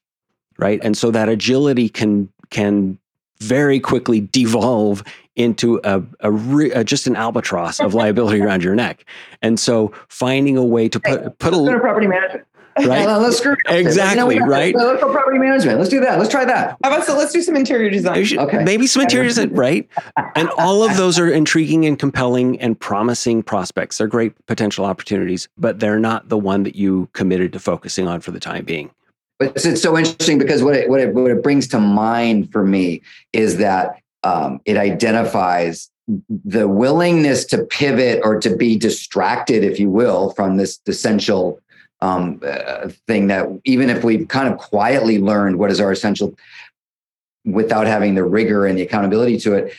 [0.58, 0.80] right?
[0.84, 2.97] And so that agility can can
[3.41, 5.04] very quickly devolve
[5.36, 9.06] into a, a, re, a, just an albatross of liability around your neck.
[9.41, 12.45] And so finding a way to put put a property management.
[12.80, 13.06] Right.
[13.06, 14.73] let's screw exactly you know, right.
[14.73, 15.80] Let's go property management.
[15.80, 16.17] Let's do that.
[16.17, 16.78] Let's try that.
[16.82, 17.17] How about so?
[17.17, 18.23] Let's do some interior design.
[18.23, 18.63] Should, okay.
[18.63, 19.89] Maybe some interior design, right?
[20.36, 23.97] And all of those are intriguing and compelling and promising prospects.
[23.97, 28.21] They're great potential opportunities, but they're not the one that you committed to focusing on
[28.21, 28.91] for the time being.
[29.39, 32.52] But it's, it's so interesting because what it, what it what it brings to mind
[32.52, 33.02] for me
[33.34, 35.89] is that um, it identifies
[36.43, 41.60] the willingness to pivot or to be distracted, if you will, from this essential
[42.02, 46.36] um, uh, thing that even if we've kind of quietly learned what is our essential
[47.45, 49.73] without having the rigor and the accountability to it,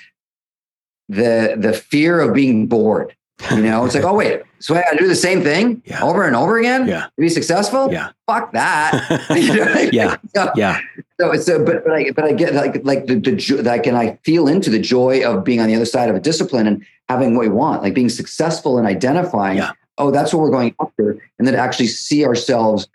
[1.08, 3.14] the the fear of being bored.
[3.50, 6.02] You know, it's like, oh wait, so I do the same thing yeah.
[6.02, 7.04] over and over again yeah.
[7.04, 7.90] to be successful.
[7.90, 9.26] Yeah, fuck that.
[9.36, 10.80] you know, yeah, so, yeah.
[11.18, 13.96] So it's a, but but I but I get like like the the like and
[13.96, 16.84] I feel into the joy of being on the other side of a discipline and
[17.08, 19.58] having what we want, like being successful and identifying.
[19.58, 19.72] Yeah.
[19.98, 22.88] Oh, that's what we're going after, and then actually see ourselves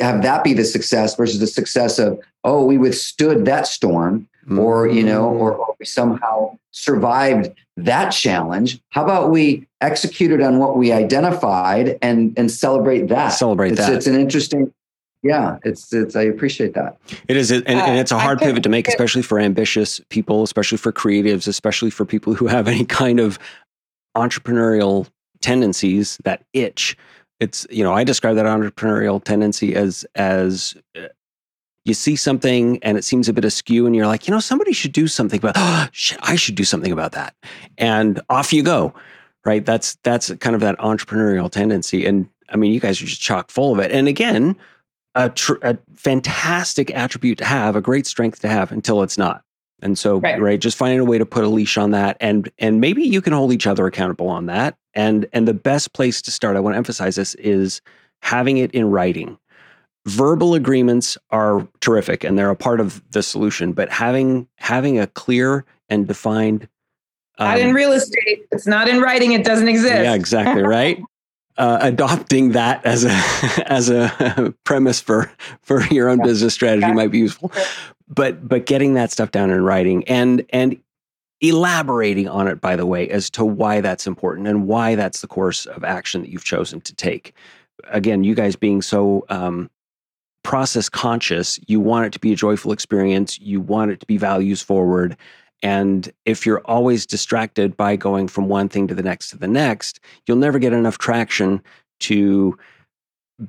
[0.00, 4.28] have that be the success versus the success of oh we withstood that storm.
[4.50, 10.58] Or you know or, or, we somehow survived that challenge how about we executed on
[10.58, 14.72] what we identified and and celebrate that celebrate it's, that it's an interesting
[15.24, 16.14] yeah, it's it's.
[16.14, 16.98] I appreciate that.
[17.28, 20.76] It is, and, and it's a hard pivot to make, especially for ambitious people, especially
[20.76, 23.38] for creatives, especially for people who have any kind of
[24.14, 25.08] entrepreneurial
[25.40, 26.18] tendencies.
[26.24, 26.94] That itch.
[27.40, 31.08] It's you know I describe that entrepreneurial tendency as as uh,
[31.84, 34.72] you see something and it seems a bit askew, and you're like, you know, somebody
[34.72, 35.54] should do something about.
[35.56, 37.34] Oh, shit, I should do something about that,
[37.78, 38.94] and off you go.
[39.44, 39.64] Right.
[39.64, 43.50] That's that's kind of that entrepreneurial tendency, and I mean, you guys are just chock
[43.50, 43.92] full of it.
[43.92, 44.56] And again
[45.14, 49.42] a, tr- a fantastic attribute to have, a great strength to have until it's not.
[49.80, 50.40] And so, right.
[50.40, 50.60] right.
[50.60, 53.34] just finding a way to put a leash on that, and and maybe you can
[53.34, 54.78] hold each other accountable on that.
[54.94, 57.82] And and the best place to start, I want to emphasize this, is
[58.22, 59.36] having it in writing.
[60.06, 63.72] Verbal agreements are terrific, and they're a part of the solution.
[63.72, 66.68] But having having a clear and defined
[67.38, 68.46] um, not in um, real estate.
[68.52, 69.32] It's not in writing.
[69.32, 69.92] It doesn't exist.
[69.92, 71.02] Yeah, exactly right.
[71.56, 73.10] uh, adopting that as a
[73.66, 75.30] as a premise for
[75.62, 76.24] for your own yeah.
[76.24, 76.92] business strategy yeah.
[76.92, 77.52] might be useful
[78.08, 80.80] but but getting that stuff down in writing and and
[81.40, 85.26] elaborating on it by the way as to why that's important and why that's the
[85.26, 87.34] course of action that you've chosen to take
[87.84, 89.70] again you guys being so um,
[90.44, 91.58] process conscious.
[91.66, 93.40] You want it to be a joyful experience.
[93.40, 95.16] You want it to be values forward.
[95.62, 99.48] And if you're always distracted by going from one thing to the next to the
[99.48, 101.62] next, you'll never get enough traction
[102.00, 102.56] to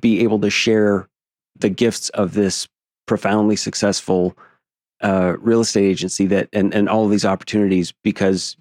[0.00, 1.08] be able to share
[1.58, 2.66] the gifts of this
[3.06, 4.36] profoundly successful
[5.02, 8.56] uh, real estate agency that and, and all of these opportunities because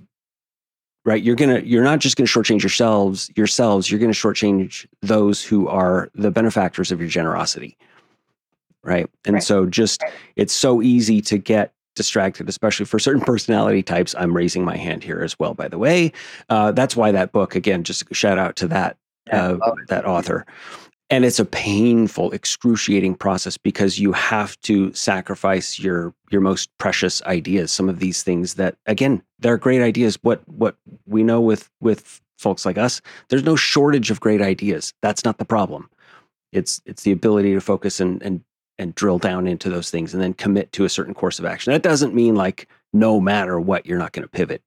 [1.05, 5.67] right you're gonna you're not just gonna shortchange yourselves yourselves you're gonna shortchange those who
[5.69, 7.77] are the benefactors of your generosity
[8.85, 9.43] right and right.
[9.43, 10.01] so just
[10.35, 14.13] it's so easy to get distracted, especially for certain personality types.
[14.17, 16.11] I'm raising my hand here as well, by the way.
[16.49, 18.97] Uh, that's why that book, again, just shout out to that
[19.31, 20.45] uh, that author.
[21.11, 27.21] And it's a painful, excruciating process because you have to sacrifice your your most precious
[27.23, 27.71] ideas.
[27.71, 30.17] Some of these things that, again, they're great ideas.
[30.21, 34.93] What what we know with with folks like us, there's no shortage of great ideas.
[35.01, 35.89] That's not the problem.
[36.51, 38.43] It's it's the ability to focus and and
[38.77, 41.71] and drill down into those things and then commit to a certain course of action.
[41.73, 44.61] That doesn't mean like no matter what, you're not going to pivot.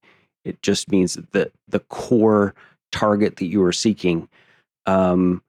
[0.44, 2.54] It just means that the, the core
[2.92, 4.28] target that you are seeking
[4.86, 5.42] um,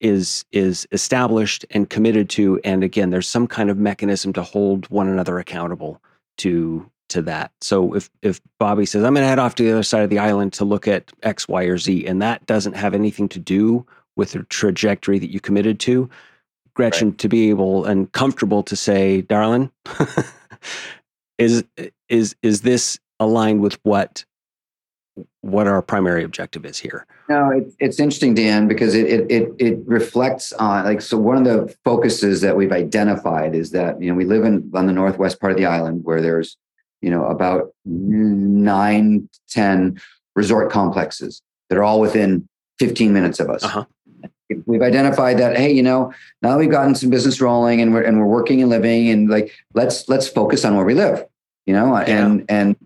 [0.00, 2.60] is is established and committed to.
[2.64, 6.00] And again, there's some kind of mechanism to hold one another accountable
[6.38, 7.52] to to that.
[7.60, 10.10] So if if Bobby says I'm going to head off to the other side of
[10.10, 13.38] the island to look at X, Y, or Z, and that doesn't have anything to
[13.38, 16.08] do with the trajectory that you committed to,
[16.74, 17.18] Gretchen right.
[17.18, 19.70] to be able and comfortable to say, darling,
[21.38, 21.64] is
[22.08, 24.24] is is this aligned with what
[25.42, 27.06] what our primary objective is here?
[27.28, 31.16] No, it, it's interesting, Dan, because it, it it it reflects on like so.
[31.16, 34.86] One of the focuses that we've identified is that you know we live in on
[34.86, 36.56] the northwest part of the island where there's
[37.00, 40.00] you know about nine ten
[40.34, 42.48] resort complexes that are all within
[42.80, 43.62] 15 minutes of us.
[43.64, 43.84] Uh-huh.
[44.66, 48.18] We've identified that, hey, you know, now we've gotten some business rolling and we're and
[48.18, 51.24] we're working and living and like let's let's focus on where we live,
[51.66, 52.26] you know, Yeah.
[52.26, 52.76] and and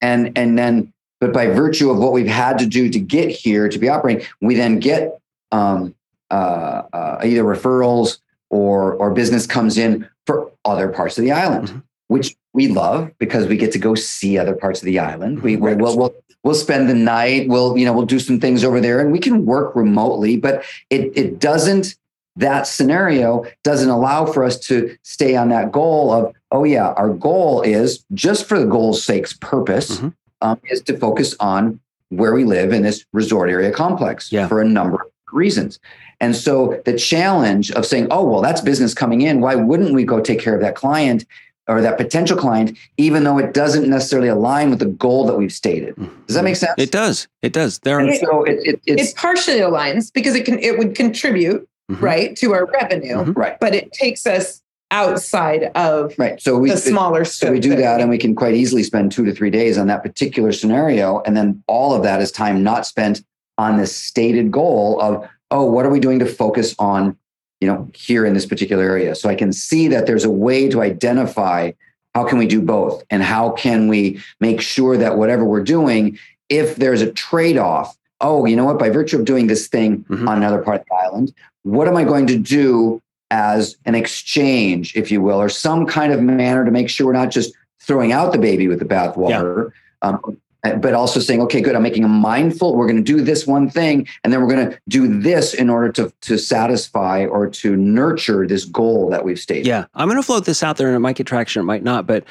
[0.00, 3.68] and and then but by virtue of what we've had to do to get here
[3.68, 5.18] to be operating, we then get
[5.52, 5.94] um,
[6.30, 8.18] uh, uh, either referrals
[8.50, 11.82] or or business comes in for other parts of the island, Mhm.
[12.08, 15.42] which we love because we get to go see other parts of the island.
[15.42, 15.78] We Right.
[15.78, 16.14] we'll, we'll
[16.46, 17.48] we'll spend the night.
[17.48, 20.36] We'll you know we'll do some things over there, and we can work remotely.
[20.36, 21.96] But it it doesn't
[22.36, 27.10] that scenario doesn't allow for us to stay on that goal of oh yeah our
[27.10, 30.12] goal is just for the goal's sake's purpose Mhm.
[30.42, 31.80] um, is to focus on
[32.10, 34.46] where we live in this resort area complex Yeah.
[34.48, 35.78] for a number of reasons.
[36.20, 39.40] And so the challenge of saying, oh, well, that's business coming in.
[39.40, 41.26] Why wouldn't we go take care of that client
[41.68, 45.52] or that potential client, even though it doesn't necessarily align with the goal that we've
[45.52, 45.94] stated?
[46.26, 46.74] Does that make sense?
[46.78, 47.28] It does.
[47.42, 47.78] It does.
[47.80, 51.68] There are so it, it, It it's partially aligns because it can it would contribute
[51.90, 52.02] Mhm.
[52.02, 53.36] right to our revenue, Mhm.
[53.36, 54.60] right, but it takes us
[54.90, 56.40] outside of right.
[56.40, 59.12] So we the smaller So we do that that, and we can quite easily spend
[59.12, 62.62] two to three days on that particular scenario, and then all of that is time
[62.64, 63.22] not spent
[63.58, 67.16] on this stated goal of, oh, what are we doing to focus on,
[67.60, 69.14] you know, here in this particular area?
[69.14, 71.72] So I can see that there's a way to identify
[72.14, 76.18] how can we do both, and how can we make sure that whatever we're doing,
[76.48, 80.26] if there's a trade-off, oh, you know what, by virtue of doing this thing Mhm.
[80.26, 81.34] on another part of the island,
[81.64, 86.10] what am I going to do as an exchange, if you will, or some kind
[86.12, 87.52] of manner to make sure we're not just
[87.82, 90.38] throwing out the baby with the bathwater, um,
[90.74, 93.70] but also saying, okay, good, I'm making a mindful, we're going to do this one
[93.70, 97.76] thing, and then we're going to do this in order to, to satisfy or to
[97.76, 99.66] nurture this goal that we've stated.
[99.66, 101.82] Yeah, I'm going to float this out there, and it might get traction, it might
[101.82, 102.06] not.
[102.06, 102.24] But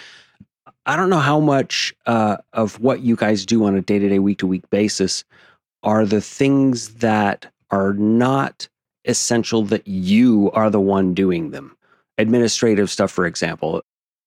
[0.85, 4.09] I don't know how much uh, of what you guys do on a day to
[4.09, 5.23] day, week to week basis
[5.83, 8.67] are the things that are not
[9.05, 11.75] essential that you are the one doing them.
[12.17, 13.81] Administrative stuff, for example.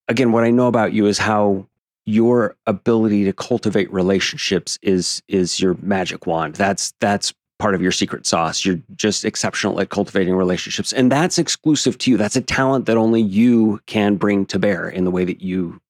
[0.09, 1.67] Again, what I know about you is how
[2.09, 6.55] your ability to cultivate relationships is is your magic wand.
[6.55, 8.65] That's that's part of your secret sauce.
[8.65, 10.93] You're just exceptional at cultivating relationships.
[10.95, 12.17] And that's exclusive to you.
[12.17, 15.83] That's a talent that only you can bring to bear in the way that you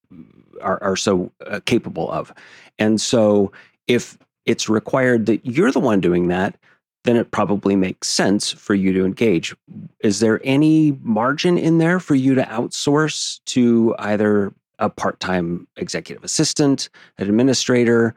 [0.60, 2.32] are, are so uh, capable of.
[2.80, 3.52] And so
[3.86, 6.56] if it's required that you're the one doing that,
[7.04, 9.54] then it probably makes sense for you to engage.
[10.00, 16.22] Is there any margin in there for you to outsource to either a part-time executive
[16.24, 18.14] assistant, an administrator,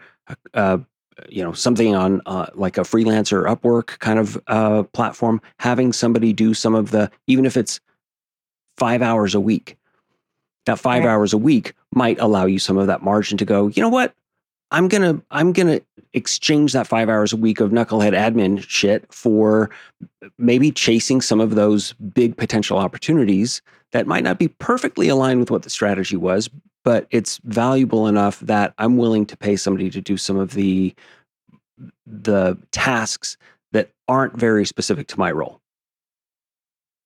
[0.54, 0.78] uh,
[1.30, 6.34] you know, something on uh, like a freelancer Upwork kind of uh, platform, having somebody
[6.34, 7.80] do some of the, even if it's
[8.78, 9.78] five hours a week,
[10.66, 11.12] that five Right.
[11.12, 14.14] hours a week might allow you some of that margin to go, you know what?
[14.74, 15.82] I'm gonna I'm gonna
[16.14, 19.70] exchange that five hours a week of knucklehead admin shit for
[20.38, 25.52] maybe chasing some of those big potential opportunities that might not be perfectly aligned with
[25.52, 26.50] what the strategy was,
[26.84, 30.94] but it's valuable enough that I'm willing to pay somebody to do some of the
[32.06, 33.38] the tasks
[33.72, 35.62] that aren't very specific to my role.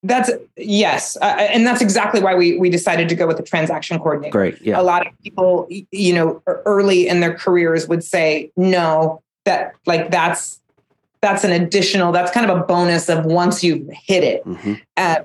[0.03, 3.97] That's yes, uh, and that's exactly why we we decided to go with the transaction
[3.97, 4.31] coordinator.
[4.31, 4.61] Great.
[4.61, 4.79] Yeah.
[4.79, 9.21] A lot of people, you know, early in their careers would say no.
[9.45, 10.61] That like that's
[11.21, 12.11] that's an additional.
[12.11, 14.45] That's kind of a bonus of once you've hit it.
[14.45, 14.79] Mhm.
[14.95, 15.21] Uh,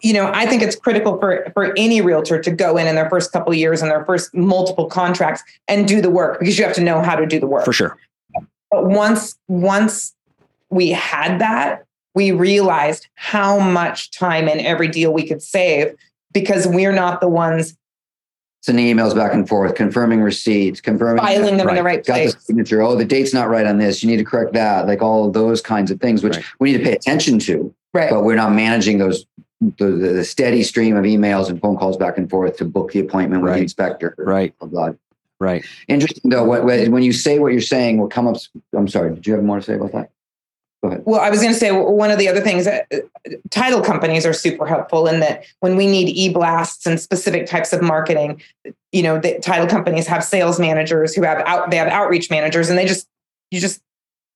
[0.00, 3.08] you know, I think it's critical for for any realtor to go in in their
[3.08, 6.64] first couple of years and their first multiple contracts and do the work because you
[6.64, 7.64] have to know how to do the work.
[7.64, 7.96] For sure.
[8.70, 10.14] But once once
[10.70, 11.84] we had that,
[12.14, 15.94] we realized how much time in every deal we could save
[16.32, 17.76] because we're not the ones
[18.62, 22.02] Sending emails back and forth, confirming receipts, confirming filing them in the Right.
[22.02, 22.32] place.
[22.32, 22.80] got the signature.
[22.80, 24.02] Oh, the date's not right on this.
[24.02, 24.86] You need to correct that.
[24.86, 26.44] Like all of those kinds of things, which Right.
[26.60, 27.74] we need to pay attention to.
[27.92, 28.08] Right.
[28.10, 29.26] but we're not managing those
[29.78, 32.92] the, the, the steady stream of emails and phone calls back and forth to book
[32.92, 33.56] the appointment with Right.
[33.58, 34.14] the inspector.
[34.18, 34.56] Right.
[34.58, 34.90] Blah, blah.
[35.40, 35.64] Right.
[35.88, 36.44] Interesting though.
[36.44, 38.36] What, what- when you say what you're saying, what come up?
[38.74, 39.14] I'm sorry.
[39.14, 40.10] Did you have more to say about that?
[40.82, 41.02] Go ahead.
[41.06, 42.98] Well, I was going to say one of the other things that uh,
[43.50, 47.80] title companies are super helpful in that when we need e-blasts and specific types of
[47.82, 48.42] marketing,
[48.92, 52.68] you know, the title companies have sales managers who have out they have outreach managers
[52.68, 53.08] and they just
[53.50, 53.80] you just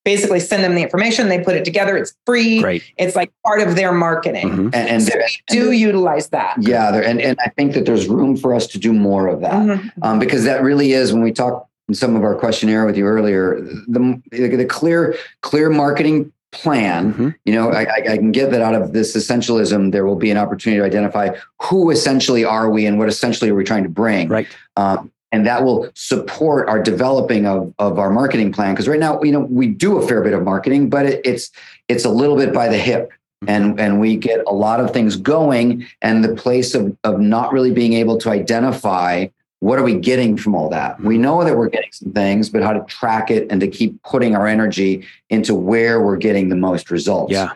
[0.05, 2.61] basically send them the information, they put it together, it's free.
[2.61, 2.83] Great.
[2.97, 4.49] It's like part of their marketing.
[4.49, 4.65] Mhm.
[4.73, 6.55] And, and So we do utilize that.
[6.59, 9.53] yeah, and, and I think that there's room for us to do more of that.
[9.53, 9.91] Mhm.
[10.01, 13.05] um, because that really is when we talked in some of our questionnaire with you
[13.05, 17.35] earlier the, the, the clear clear marketing plan Mhm.
[17.45, 20.29] you know I, I I can get that out of this essentialism there will be
[20.31, 21.29] an opportunity to identify
[21.63, 24.47] who essentially are we and what essentially are we trying to bring Right.
[24.77, 28.73] um, and that will support our developing of, of our marketing plan.
[28.73, 31.51] Because right now you know we do a fair bit of marketing but it, it's
[31.87, 33.11] it's a little bit by the hip.
[33.43, 33.49] Mm-hmm.
[33.49, 37.53] and and we get a lot of things going and the place of, of not
[37.53, 39.27] really being able to identify
[39.61, 40.99] what are we getting from all that.
[40.99, 41.23] We mm-hmm.
[41.23, 44.35] know that we're getting some things but how to track it and to keep putting
[44.35, 47.31] our energy into where we're getting the most results.
[47.31, 47.51] Yeah.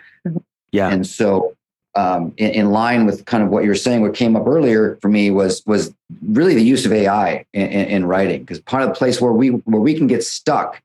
[0.72, 0.90] Yeah.
[0.90, 1.56] And so
[1.96, 5.10] um, in, in, line with kind of what you're saying, what came up earlier for
[5.10, 5.94] me was was
[6.28, 8.42] really the use of AI in, in, in writing.
[8.42, 10.82] Because part of the place where we where we can get stuck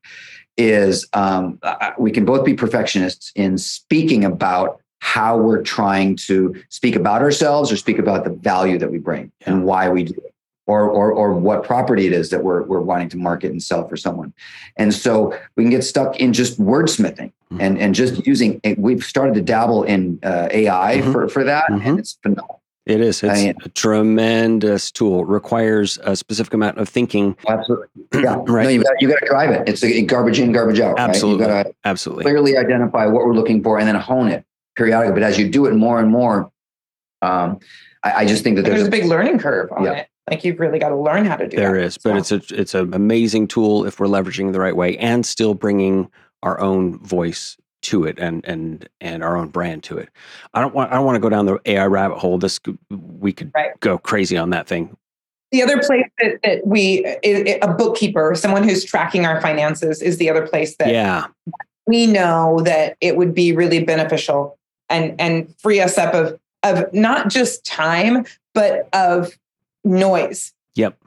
[0.57, 1.59] is um,
[1.97, 7.71] we can both be perfectionists in speaking about how we're trying to speak about ourselves
[7.71, 9.51] or speak about the value that we bring yeah.
[9.51, 10.28] and why we do it
[10.69, 13.87] or, or, or what property it is that we're, we're wanting to market and sell
[13.87, 14.31] for someone.
[14.77, 17.59] And so we can get stuck in just wordsmithing mm-hmm.
[17.59, 21.11] and, and just using, we've started to dabble in uh, AI mm-hmm.
[21.11, 21.65] for, for that.
[21.71, 21.87] Mm-hmm.
[21.87, 22.61] And it's phenomenal.
[22.85, 23.23] It is.
[23.23, 25.21] It's I mean, a tremendous tool.
[25.21, 27.35] It requires a specific amount of thinking.
[27.47, 27.87] Absolutely.
[28.19, 28.37] Yeah.
[28.47, 28.63] right.
[28.63, 29.69] No, you got you got to drive it.
[29.69, 30.97] It's a garbage in, garbage out.
[30.97, 31.45] Absolutely.
[31.45, 31.57] Right?
[31.57, 34.43] You got to absolutely clearly identify what we're looking for and then hone it
[34.75, 35.13] periodically.
[35.13, 36.51] But as you do it more and more,
[37.21, 37.59] um,
[38.03, 39.91] I, I, just think that there's, there's, a big learning curve on yeah.
[39.91, 40.08] it.
[40.29, 41.59] Like you've really got to learn how to do it.
[41.59, 44.97] There is, but it's a it's an amazing tool if we're leveraging the right way
[44.97, 46.09] and still bringing
[46.43, 50.09] our own voice to it and and and our own brand to it.
[50.53, 52.37] I don't want I don't want to go down the AI rabbit hole.
[52.37, 52.59] This
[52.89, 53.79] we could right.
[53.79, 54.95] go crazy on that thing.
[55.51, 60.29] The other place that, that we a bookkeeper, someone who's tracking our finances, is the
[60.29, 61.27] other place that yeah
[61.89, 64.59] we know that it would be really beneficial
[64.89, 69.37] and and free us up of of not just time but of
[69.83, 70.53] noise.
[70.75, 70.97] Yep.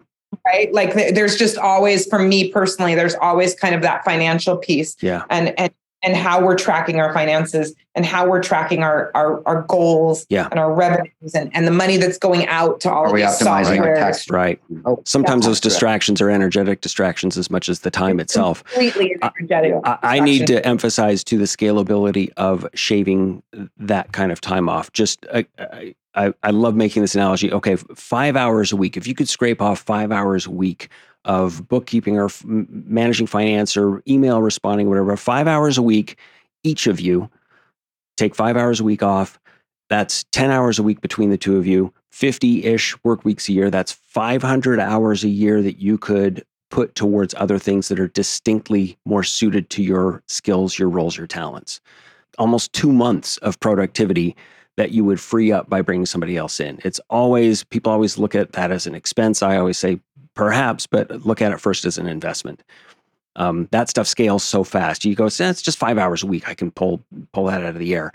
[0.46, 0.72] Right.
[0.72, 4.96] Like there's just always, for me personally, there's always kind of that financial piece.
[5.00, 5.24] Yeah.
[5.28, 9.62] And, and, and how we're tracking our finances and how we're tracking our our, our
[9.62, 10.48] goals yeah.
[10.50, 13.20] and our revenues and, and the money that's going out to all Are of we
[13.20, 17.80] these optimizing our text right oh, sometimes those distractions are energetic distractions as much as
[17.80, 22.66] the time it's itself completely energetic I, I, need to emphasize to the scalability of
[22.74, 23.42] shaving
[23.76, 27.52] that kind of time off just uh, I, I, I love making this analogy.
[27.52, 28.96] Okay, five hours a week.
[28.96, 30.88] If you could scrape off five hours a week
[31.24, 36.18] of bookkeeping or f- managing finance or email responding, whatever, five hours a week,
[36.64, 37.30] each of you
[38.16, 39.38] take five hours a week off.
[39.88, 43.52] That's 10 hours a week between the two of you, 50 ish work weeks a
[43.52, 43.70] year.
[43.70, 48.98] That's 500 hours a year that you could put towards other things that are distinctly
[49.04, 51.80] more suited to your skills, your roles, your talents.
[52.38, 54.34] Almost two months of productivity
[54.76, 56.80] that you would free up by bringing somebody else in.
[56.84, 59.42] It's always, people always look at that as an expense.
[59.42, 60.00] I always say
[60.34, 62.62] perhaps, but look at it first as an investment.
[63.36, 65.04] Um, that stuff scales so fast.
[65.04, 66.48] You go, it's just five hours a week.
[66.48, 67.02] I can pull
[67.32, 68.12] pull that out of the air.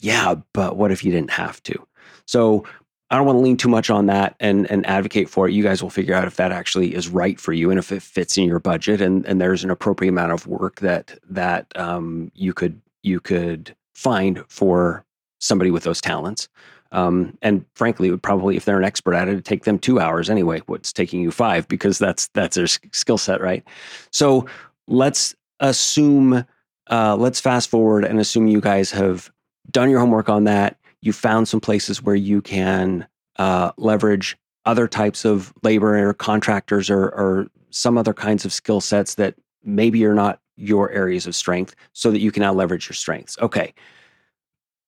[0.00, 1.86] Yeah, but what if you didn't have to?
[2.26, 2.64] So
[3.10, 5.52] I don't want to lean too much on that and and advocate for it.
[5.52, 8.02] You guys will figure out if that actually is right for you and if it
[8.02, 12.30] fits in your budget and and there's an appropriate amount of work that that um,
[12.34, 15.04] you could you could find for
[15.42, 16.48] somebody with those talents.
[16.92, 19.78] Um, and frankly, it would probably, if they're an expert at it, it'd take them
[19.78, 20.60] two hours anyway.
[20.66, 23.64] What's taking you five because that's that's their skill set, right?
[24.10, 24.46] So
[24.86, 26.44] let's assume,
[26.90, 29.30] uh, let's fast forward and assume you guys have
[29.70, 30.76] done your homework on that.
[31.00, 36.90] You found some places where you can uh, leverage other types of labor or contractors
[36.90, 39.34] or, or some other kinds of skill sets that
[39.64, 43.38] maybe are not your areas of strength, so that you can now leverage your strengths.
[43.38, 43.72] Okay,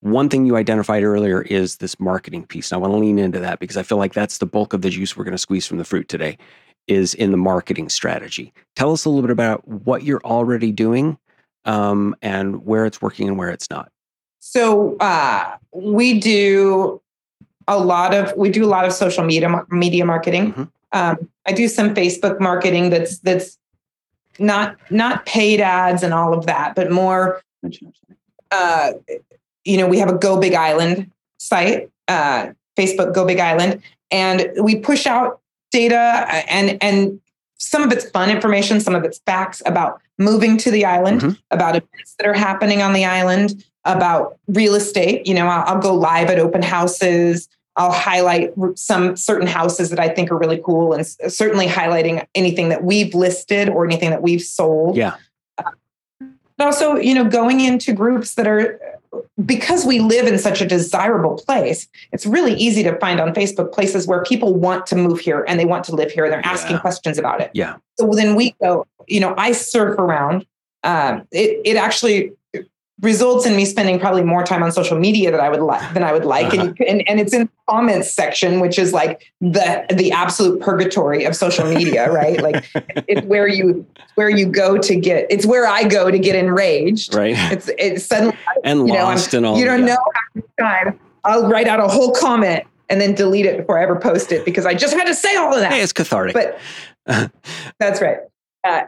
[0.05, 2.70] one thing you identified earlier is this marketing piece.
[2.70, 4.82] And I want to lean into that because I feel like that's the bulk of
[4.82, 6.36] the juice we're going to squeeze from the fruit today
[6.86, 8.52] is in the marketing strategy.
[8.76, 11.16] Tell us a little bit about what you're already doing
[11.64, 13.90] um, and where it's working and where it's not.
[14.40, 17.00] So uh, we do
[17.66, 20.52] a lot of we do a lot of social media media marketing.
[20.52, 20.64] Mm-hmm.
[20.92, 23.59] Um, I do some Facebook marketing that's that's
[24.38, 27.40] not not paid ads and all of that, but more
[28.50, 28.92] uh,
[29.64, 34.50] you know, we have a Go Big Island site, uh, Facebook Go Big Island, and
[34.60, 35.40] we push out
[35.70, 37.20] data and and
[37.58, 41.32] some of it's fun information, some of it's facts about moving to the island, mm-hmm.
[41.50, 45.26] about events that are happening on the island, about real estate.
[45.26, 47.48] You know, I'll, I'll go live at open houses.
[47.76, 52.68] I'll highlight some certain houses that I think are really cool, and certainly highlighting anything
[52.68, 54.96] that we've listed or anything that we've sold.
[54.96, 55.16] Yeah.
[55.58, 55.70] Uh,
[56.56, 58.78] but also, you know, going into groups that are
[59.44, 63.72] because we live in such a desirable place, it's really easy to find on Facebook
[63.72, 66.28] places where people want to move here and they want to live here.
[66.28, 66.80] They're asking yeah.
[66.80, 67.50] questions about it.
[67.54, 67.76] Yeah.
[67.98, 70.46] So then we go, you know, I surf around.
[70.82, 72.32] Um, it, it actually
[73.01, 76.05] results in me spending probably more time on social media than I would like than
[76.05, 76.55] I would like.
[76.55, 76.68] Uh-huh.
[76.68, 81.24] And, and and it's in the comments section, which is like the the absolute purgatory
[81.24, 82.40] of social media, right?
[82.40, 82.64] like
[83.09, 87.14] it's where you where you go to get it's where I go to get enraged.
[87.14, 87.34] Right.
[87.53, 89.59] It's it's suddenly and you lost know, and all.
[89.59, 89.95] You don't yeah.
[89.95, 93.78] know how much time I'll write out a whole comment and then delete it before
[93.78, 95.72] I ever post it because I just had to say all of that.
[95.72, 96.34] Hey, it's cathartic.
[96.34, 96.61] But
[97.78, 98.18] that's right.
[98.62, 98.84] Uh,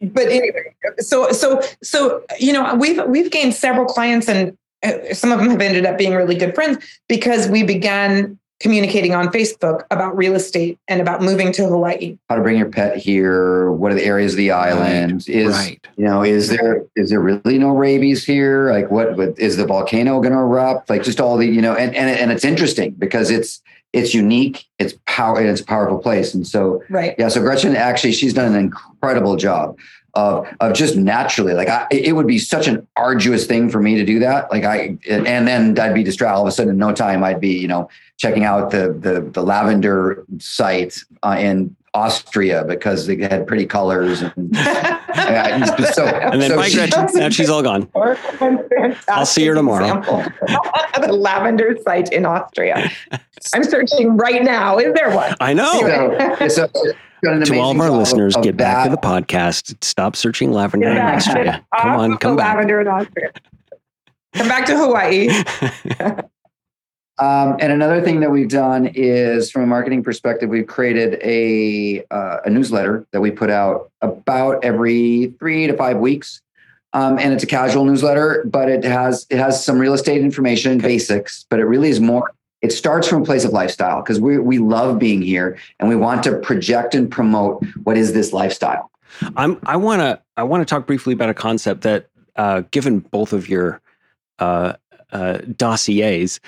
[0.00, 5.30] but anyway, so so so you know we've we've gained several clients and uh, some
[5.30, 6.78] of them have ended up being really good friends
[7.08, 12.18] because we began communicating on Facebook about real estate and about moving to Hawaii.
[12.28, 13.72] How to bring your pet here?
[13.72, 15.12] What are the areas of the island?
[15.12, 15.28] Right.
[15.28, 15.86] Is right.
[15.96, 18.70] you know is there is there really no rabies here?
[18.70, 20.88] Like what, what is the volcano going to erupt?
[20.88, 23.60] Like just all the you know and and and it's interesting because it's
[23.92, 26.34] it's unique, it's power, it's a powerful place.
[26.34, 27.14] And so, right.
[27.18, 27.28] Yeah.
[27.28, 29.76] So Gretchen, actually, she's done an incredible job
[30.14, 33.96] of, of just naturally, like I, it would be such an arduous thing for me
[33.96, 34.50] to do that.
[34.50, 37.40] Like I, and then I'd be distracted all of a sudden in no time, I'd
[37.40, 43.16] be, you know, checking out the, the, the lavender site uh, in Austria because they
[43.16, 47.88] had pretty colors and, yeah, so, and then so she, Gretchen, now she's all gone.
[49.08, 50.00] I'll see her tomorrow.
[51.00, 52.90] the lavender site in Austria.
[53.54, 54.78] I'm searching right now.
[54.78, 55.34] Is there one?
[55.40, 56.46] I know.
[56.48, 56.68] So,
[57.22, 59.82] to all of our listeners, of get back to the podcast.
[59.82, 61.66] Stop searching lavender in Austria.
[61.76, 62.54] Come on, come back.
[62.54, 63.32] Lavender in Austria.
[64.34, 65.28] Come back to Hawaii.
[67.20, 72.02] Um, and another thing that we've done is, from a marketing perspective, we've created a
[72.10, 76.40] uh, a newsletter that we put out about every three to five weeks,
[76.94, 80.78] um, and it's a casual newsletter, but it has it has some real estate information,
[80.78, 82.32] basics, but it really is more.
[82.62, 85.96] It starts from a place of lifestyle because we we love being here and we
[85.96, 88.90] want to project and promote what is this lifestyle.
[89.36, 93.00] I'm I want to I want to talk briefly about a concept that, uh, given
[93.00, 93.82] both of your
[94.38, 94.74] uh,
[95.12, 96.40] uh, dossiers,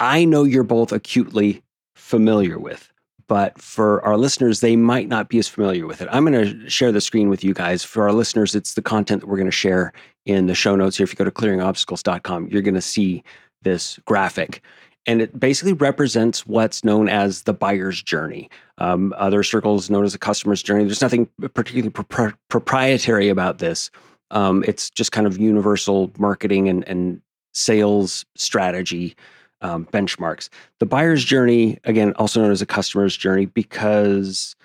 [0.00, 1.62] I know you're both acutely
[1.94, 2.90] familiar with,
[3.28, 6.08] but for our listeners, they might not be as familiar with it.
[6.10, 7.84] I'm going to share the screen with you guys.
[7.84, 9.92] For our listeners, it's the content that we're going to share
[10.24, 11.04] in the show notes here.
[11.04, 13.22] If you go to clearingobstacles.com, you're going to see
[13.62, 14.62] this graphic.
[15.06, 18.50] And it basically represents what's known as the buyer's journey.
[18.78, 20.84] Um, other circles known as the customer's journey.
[20.84, 23.90] There's nothing particularly pro- proprietary about this.
[24.30, 27.20] Um, it's just kind of universal marketing and, and
[27.52, 29.16] sales strategy
[29.62, 30.48] um, benchmarks.
[30.78, 34.56] The buyer's journey, again, also known as a customer's journey, because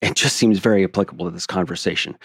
[0.00, 2.16] it just seems very applicable to this conversation.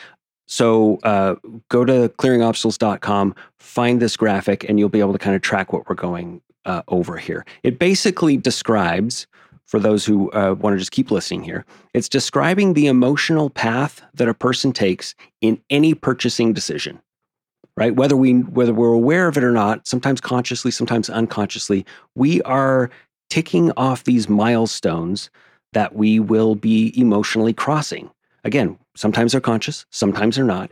[0.48, 1.36] So uh,
[1.70, 5.88] go to clearingobstacles.com, find this graphic, and you'll be able to kind of track what
[5.88, 7.46] we're going uh, over here.
[7.64, 9.28] It basically describes,
[9.68, 14.02] for those who uh, want to just keep listening here, it's describing the emotional path
[14.16, 17.00] that a person takes in any purchasing decision
[17.80, 17.96] right?
[17.96, 22.92] Whether we whether we're aware of it or not, sometimes consciously, sometimes unconsciously, we are
[23.30, 25.30] ticking off these milestones
[25.72, 28.10] that we will be emotionally crossing.
[28.44, 30.72] Again, sometimes they're conscious, sometimes they're not.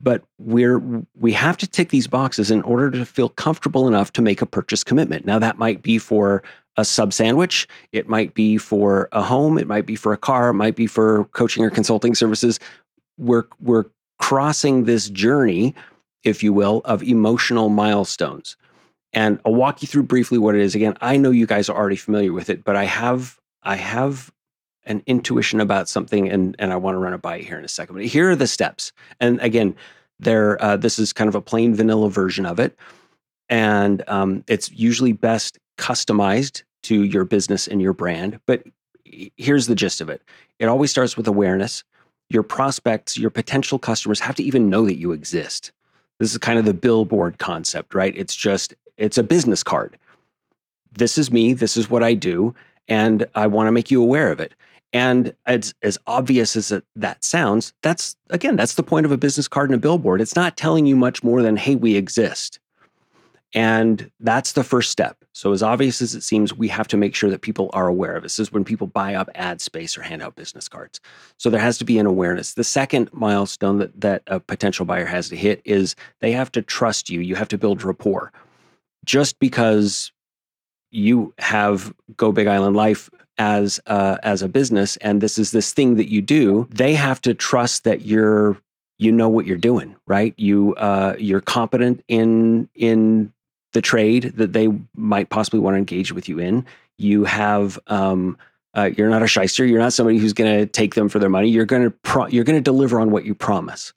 [0.00, 0.80] But we're
[1.18, 4.46] we have to tick these boxes in order to feel comfortable enough to make a
[4.46, 5.26] purchase commitment.
[5.26, 6.44] Now that might be for
[6.76, 10.50] a sub sandwich, it might be for a home, it might be for a car,
[10.50, 12.60] it might be for coaching or consulting services.
[13.18, 13.86] We're we're
[14.18, 15.74] crossing this journey
[16.26, 18.56] if you will, of emotional milestones.
[19.12, 20.74] And I'll walk you through briefly what it is.
[20.74, 24.30] Again, I know you guys are already familiar with it, but I have I have
[24.84, 27.68] an intuition about something, and and I want to run it by here in a
[27.68, 27.96] second.
[27.96, 28.92] But here are the steps.
[29.20, 29.74] And again,
[30.18, 32.76] there uh, this is kind of a plain vanilla version of it,
[33.48, 38.40] and um, it's usually best customized to your business and your brand.
[38.46, 38.64] But
[39.04, 40.22] here's the gist of it:
[40.58, 41.84] it always starts with awareness.
[42.28, 45.70] Your prospects, your potential customers have to even know that you exist.
[46.18, 48.14] This is kind of the billboard concept, right?
[48.16, 49.98] It's just, it's a business card.
[50.92, 51.52] This is me.
[51.52, 52.54] This is what I do.
[52.88, 54.54] And I want to make you aware of it.
[54.92, 59.48] And as, as obvious as that sounds, that's, again, that's the point of a business
[59.48, 60.20] card and a billboard.
[60.20, 62.60] It's not telling you much more than, hey, we exist.
[63.54, 65.24] And that's the first step.
[65.32, 68.16] So, as obvious as it seems, we have to make sure that people are aware
[68.16, 68.26] of it.
[68.26, 71.00] This is when people buy up ad space or hand out business cards.
[71.38, 72.54] So, there has to be an awareness.
[72.54, 76.62] The second milestone that, that a potential buyer has to hit is they have to
[76.62, 77.20] trust you.
[77.20, 78.32] You have to build rapport.
[79.04, 80.10] Just because
[80.90, 85.72] you have Go Big Island Life as uh, as a business and this is this
[85.72, 88.56] thing that you do, they have to trust that you're
[88.98, 90.34] you know what you're doing, right?
[90.36, 93.32] You uh, you're competent in in
[93.76, 96.64] the trade that they might possibly want to engage with you in.
[96.96, 98.38] You have um,
[98.72, 99.66] uh, you're not a shyster.
[99.66, 101.50] You're not somebody who's going to take them for their money.
[101.50, 103.92] You're going to pro- you're going to deliver on what you promise.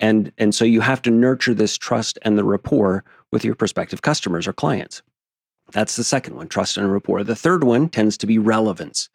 [0.00, 4.02] And, and so you have to nurture this trust and the rapport with your prospective
[4.02, 5.00] customers or clients.
[5.70, 7.22] That's the second one, trust and rapport.
[7.22, 9.08] The third one tends to be relevance.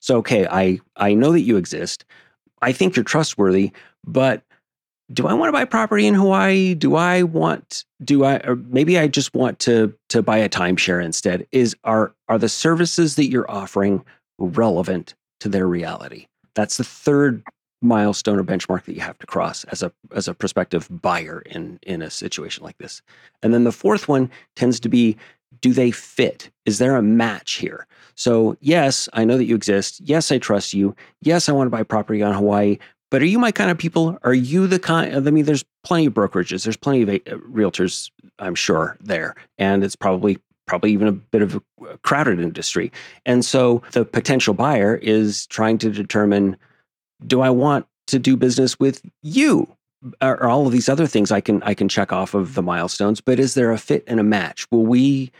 [0.00, 2.04] So, okay, I, I know that you exist.
[2.60, 3.72] I think you're trustworthy,
[4.04, 4.42] but
[5.12, 6.74] do I want to buy property in Hawaii?
[6.74, 11.04] Do I want do I or maybe I just want to to buy a timeshare
[11.04, 11.46] instead?
[11.52, 14.04] Is are are the services that you're offering
[14.38, 16.26] relevant to their reality?
[16.54, 17.42] That's the third
[17.80, 21.78] milestone or benchmark that you have to cross as a as a prospective buyer in
[21.82, 23.02] in a situation like this.
[23.42, 25.16] And then the fourth one tends to be
[25.60, 26.50] do they fit?
[26.64, 27.86] Is there a match here?
[28.14, 30.00] So, yes, I know that you exist.
[30.00, 30.94] Yes, I trust you.
[31.20, 32.78] Yes, I want to buy property on Hawaii,
[33.12, 34.18] but are you my kind of people?
[34.22, 35.14] Are you the kind?
[35.14, 36.64] I mean, there's plenty of brokerages.
[36.64, 41.42] There's plenty of uh, realtors, I'm sure, there, and it's probably probably even a bit
[41.42, 42.90] of a crowded industry.
[43.26, 46.56] And so the potential buyer is trying to determine:
[47.26, 49.68] Do I want to do business with you?
[50.22, 53.20] Or all of these other things I can I can check off of the milestones,
[53.20, 54.66] but is there a fit and a match?
[54.70, 55.30] Will we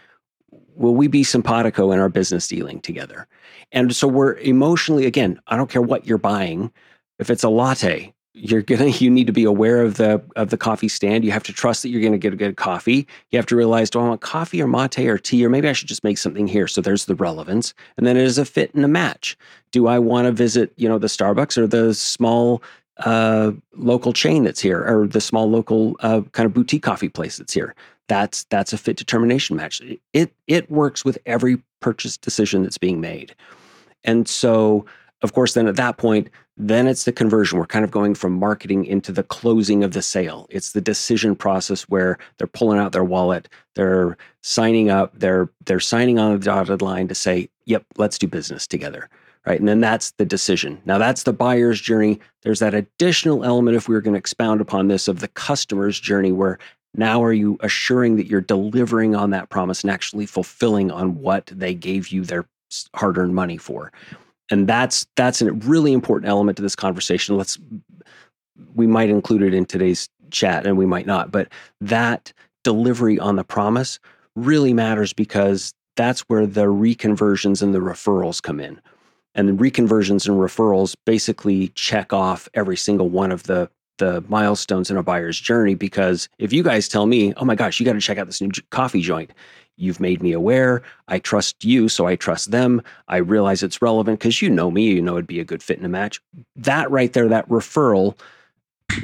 [0.77, 3.27] will we be simpatico in our business dealing together?
[3.73, 5.41] And so we're emotionally again.
[5.47, 6.71] I don't care what you're buying
[7.23, 10.59] if it's a latte, you're gonna you need to be aware of the of the
[10.59, 11.25] coffee stand.
[11.25, 13.07] You have to trust that you're gonna get a good coffee.
[13.31, 15.73] You have to realize, do I want coffee or mate or tea, or maybe I
[15.73, 16.69] should just make something here.
[16.69, 19.39] So there's the relevance, and then it is a fit and a match.
[19.71, 22.63] Do I want to visit, you know, the Starbucks or the small
[22.99, 27.39] uh, local chain that's here, or the small local uh, kind of boutique coffee place
[27.39, 27.75] that's here?
[28.09, 29.81] That's that's a fit determination match.
[30.13, 33.35] It it works with every purchase decision that's being made,
[34.03, 34.85] and so
[35.23, 37.59] of course, then at that point, then it's the conversion.
[37.59, 40.47] We're kind of going from marketing into the closing of the sale.
[40.51, 45.81] It's the decision process where they're pulling out their wallet, they're signing up, they're they're
[45.81, 49.09] signing on the dotted line to say, "Yep, let's do business together."
[49.47, 49.59] Right?
[49.59, 50.81] And then that's the decision.
[50.85, 52.21] Now that's the buyer's journey.
[52.43, 55.99] There's that additional element if we were going to expound upon this of the customer's
[55.99, 56.59] journey where
[56.95, 61.47] now are you assuring that you're delivering on that promise and actually fulfilling on what
[61.47, 62.47] they gave you their
[62.95, 63.91] hard-earned money for
[64.51, 67.37] and that's that's a really important element to this conversation.
[67.37, 67.59] Let's
[68.75, 71.49] we might include it in today's chat and we might not but
[71.81, 72.33] that
[72.65, 73.99] delivery on the promise
[74.35, 78.81] really matters because that's where the reconversions and the referrals come in.
[79.35, 84.91] And the reconversions and referrals basically check off every single one of the the milestones
[84.91, 87.93] in a buyer's journey because if you guys tell me oh my gosh you got
[87.93, 89.31] to check out this new coffee joint
[89.77, 90.83] You've made me aware.
[91.09, 92.83] I trust you, so I trust them.
[93.09, 94.85] I realize it's relevant because you know me.
[94.93, 96.21] You know it'd be a good fit in a match.
[96.57, 98.19] That right there, that referral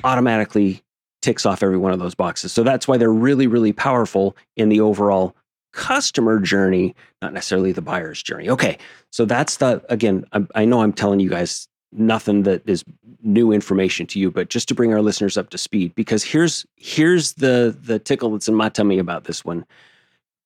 [0.05, 0.83] automatically
[1.23, 2.53] ticks off every one of those boxes.
[2.53, 5.35] So that's why they're really, really powerful in the overall
[5.73, 8.49] customer journey, not necessarily the buyer's journey.
[8.49, 8.79] Okay,
[9.11, 12.85] so that's the, again, I, I know I'm telling you guys nothing that is
[13.23, 16.66] new information to you but just to bring our listeners up to speed because here's
[16.77, 19.64] here's the the tickle that's in my tummy about this one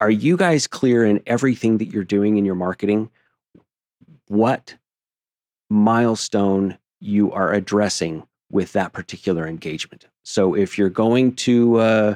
[0.03, 3.09] are you guys clear in everything that you're doing in your marketing?
[4.27, 4.75] What
[5.71, 10.09] milestone you are addressing with that particular engagement?
[10.25, 12.15] So if you're going to uh,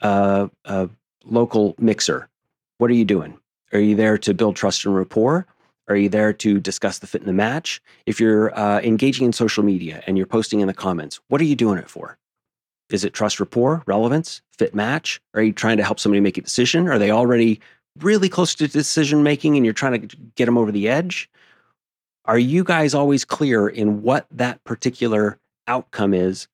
[0.00, 0.88] uh, a
[1.26, 2.30] local mixer,
[2.78, 3.38] what are you doing?
[3.74, 5.46] Are you there to build trust and rapport?
[5.88, 7.82] Are you there to discuss the fit in the match?
[8.06, 11.44] If you're uh, engaging in social media and you're posting in the comments, what are
[11.44, 12.16] you doing it for?
[12.92, 15.20] Is it trust rapport, relevance, fit match?
[15.34, 16.88] Are you trying to help somebody make a decision?
[16.88, 17.60] Are they already
[18.00, 21.28] really close to decision making and you're trying to get them over the edge?
[22.24, 26.46] Are you guys always clear in what that particular outcome is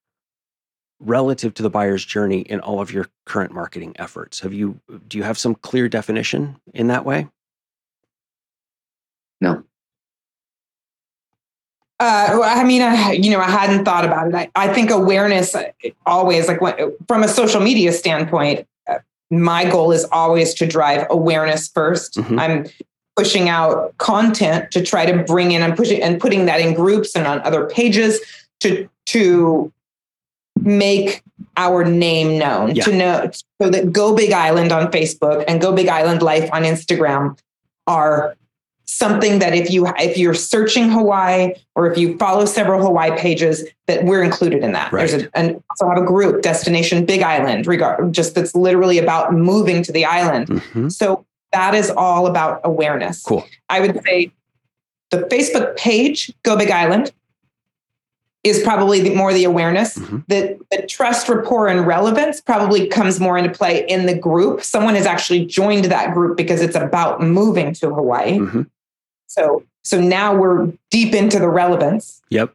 [0.99, 4.39] relative to the buyer's journey in all of your current marketing efforts?
[4.39, 7.27] Have you do you have some clear definition in that way?
[9.41, 9.63] No.
[11.99, 14.35] Uh, I mean, I, you know, I hadn't thought about it.
[14.35, 15.53] I, I think awareness
[16.05, 16.59] always, like
[17.07, 22.21] from a social media standpoint, uh, my goal is always to drive awareness 1st i
[22.21, 22.39] mm-hmm.
[22.39, 22.65] I'm
[23.17, 27.17] pushing out content to try to bring in and pushing and putting that in groups
[27.17, 28.17] and on other pages
[28.61, 29.73] to to
[30.61, 31.21] make
[31.57, 32.83] our name known yeah.
[32.85, 33.29] to know
[33.61, 37.37] so that Go Big Island on Facebook and Go Big Island Life on Instagram
[37.87, 38.37] are
[38.89, 43.65] something that if you if you're searching Hawaii or if you follow several Hawaii pages,
[43.87, 44.91] that we're included in that.
[44.91, 45.07] Right.
[45.09, 49.33] There's a, and also have a group, Destination Big Island, regard just that's literally about
[49.33, 50.47] moving to the island.
[50.47, 50.89] Mm-hmm.
[50.89, 53.23] So that is all about awareness.
[53.23, 53.45] Cool.
[53.69, 54.31] I would say
[55.09, 57.11] the Facebook page, Go Big Island,
[58.43, 59.97] is probably the, more the awareness.
[59.97, 60.19] Mm-hmm.
[60.27, 64.63] The, the trust, rapport, and relevance probably comes more into play in the group.
[64.63, 68.37] Someone has actually joined that group because it's about moving to Hawaii.
[68.37, 68.61] Mm-hmm.
[69.29, 72.21] So so now we're deep into the relevance.
[72.29, 72.53] Yep.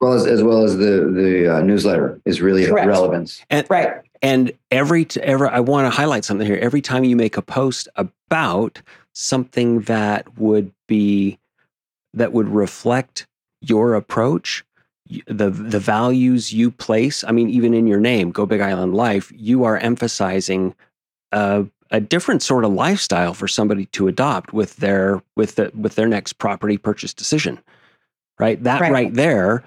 [0.00, 2.86] well as, as well as the the uh, newsletter is really Correct.
[2.86, 3.42] relevance.
[3.50, 4.02] And, right.
[4.22, 6.58] And every ever I want to highlight something here.
[6.60, 8.80] Every time you make a post about
[9.12, 11.38] something that would be
[12.12, 13.26] that would reflect
[13.60, 14.64] your approach,
[15.26, 17.24] the the values you place.
[17.24, 20.74] I mean, even in your name, Go Big Island Life, you are emphasizing
[21.32, 25.94] a, a different sort of lifestyle for somebody to adopt with their with the with
[25.94, 27.60] their next property purchase decision.
[28.38, 29.64] Right, that right, right there.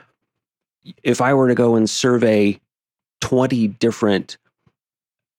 [1.04, 2.60] If I were to go and survey
[3.22, 4.38] twenty different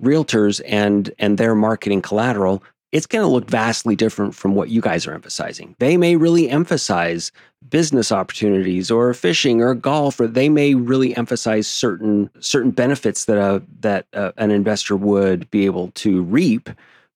[0.03, 2.63] realtors and and their marketing collateral,
[2.93, 5.77] it's going to look vastly different from what you guys are emphasizing.
[5.79, 7.31] They may really emphasize
[7.69, 13.37] business opportunities or fishing or golf, or they may really emphasize certain certain benefits that
[13.37, 16.71] a, that a, an investor would be able to reap.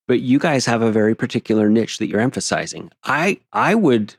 [0.08, 2.90] But you guys have a very particular niche that you're emphasizing.
[3.04, 4.14] I I would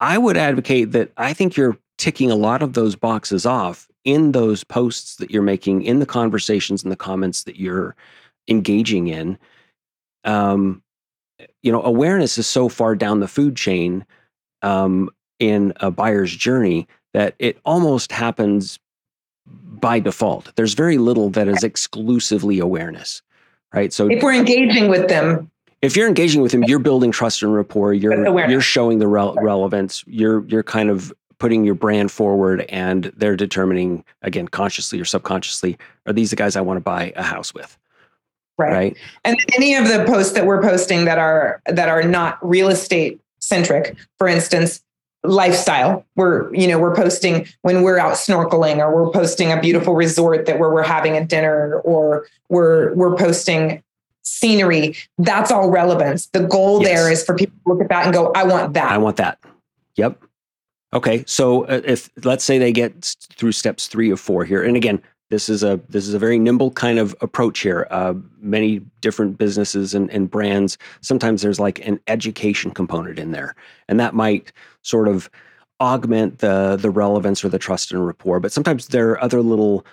[0.00, 4.32] I would advocate that I think you're ticking a lot of those boxes off in
[4.32, 7.94] those posts that you're making, in the conversations and the comments that you're
[8.46, 9.36] engaging in
[10.28, 10.82] um,
[11.62, 14.04] you know, awareness is so far down the food chain
[14.62, 15.08] um,
[15.38, 18.78] in a buyer's journey that it almost happens
[19.46, 20.54] by default.
[20.56, 23.22] There's very little that is exclusively awareness,
[23.72, 23.92] right?
[23.92, 25.50] So if we're engaging with them,
[25.80, 27.94] if you're engaging with them, you're building trust and rapport.
[27.94, 30.04] You're you're showing the re- relevance.
[30.06, 35.78] You're you're kind of putting your brand forward, and they're determining again, consciously or subconsciously,
[36.04, 37.78] are these the guys I want to buy a house with?
[38.58, 38.72] Right.
[38.72, 38.96] right.
[39.24, 43.20] And any of the posts that we're posting that are that are not real estate
[43.38, 44.82] centric, for instance,
[45.22, 46.04] lifestyle.
[46.16, 50.46] We're, you know, we're posting when we're out snorkeling or we're posting a beautiful resort
[50.46, 53.82] that where we're having a dinner or we're we're posting
[54.22, 54.96] scenery.
[55.18, 56.26] That's all relevance.
[56.26, 56.88] The goal yes.
[56.88, 58.90] there is for people to look at that and go, I want that.
[58.90, 59.38] I want that.
[59.96, 60.22] Yep.
[60.92, 61.24] Okay.
[61.26, 65.02] So uh, if let's say they get through steps three or four here, and again,
[65.30, 67.86] this is a this is a very nimble kind of approach here.
[67.90, 70.78] Uh, many different businesses and, and brands.
[71.00, 73.54] Sometimes there's like an education component in there,
[73.88, 74.52] and that might
[74.82, 75.30] sort of
[75.80, 78.40] augment the the relevance or the trust and rapport.
[78.40, 79.84] But sometimes there are other little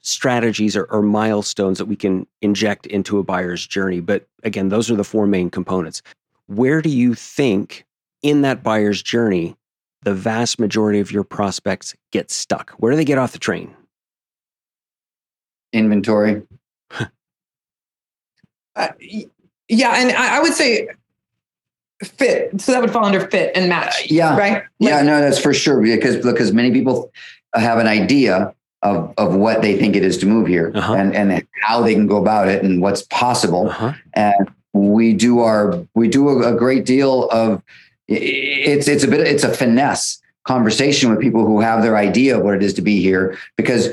[0.00, 4.00] strategies or, or milestones that we can inject into a buyer's journey.
[4.00, 6.02] But again, those are the four main components.
[6.46, 7.86] Where do you think
[8.22, 9.56] in that buyer's journey
[10.02, 12.72] the vast majority of your prospects get stuck?
[12.72, 13.74] Where do they get off the train?
[15.74, 16.42] Inventory?
[18.76, 18.88] uh,
[19.68, 20.88] yeah, and I, I, would say
[22.02, 22.60] fit.
[22.60, 24.02] So that would fall under fit and match.
[24.02, 24.36] Uh, yeah.
[24.36, 24.52] Right.
[24.52, 25.02] Like, yeah.
[25.02, 27.12] No, that's for sure because because many people
[27.54, 30.94] have an idea of of what they think it is to move here uh-huh.
[30.94, 33.68] and and how they can go about it and what's possible.
[33.68, 33.92] Uh-huh.
[34.14, 37.62] And we do our we do a, a great deal of
[38.06, 42.44] it's it's a bit it's a finesse conversation with people who have their idea of
[42.44, 43.88] what it is to be here because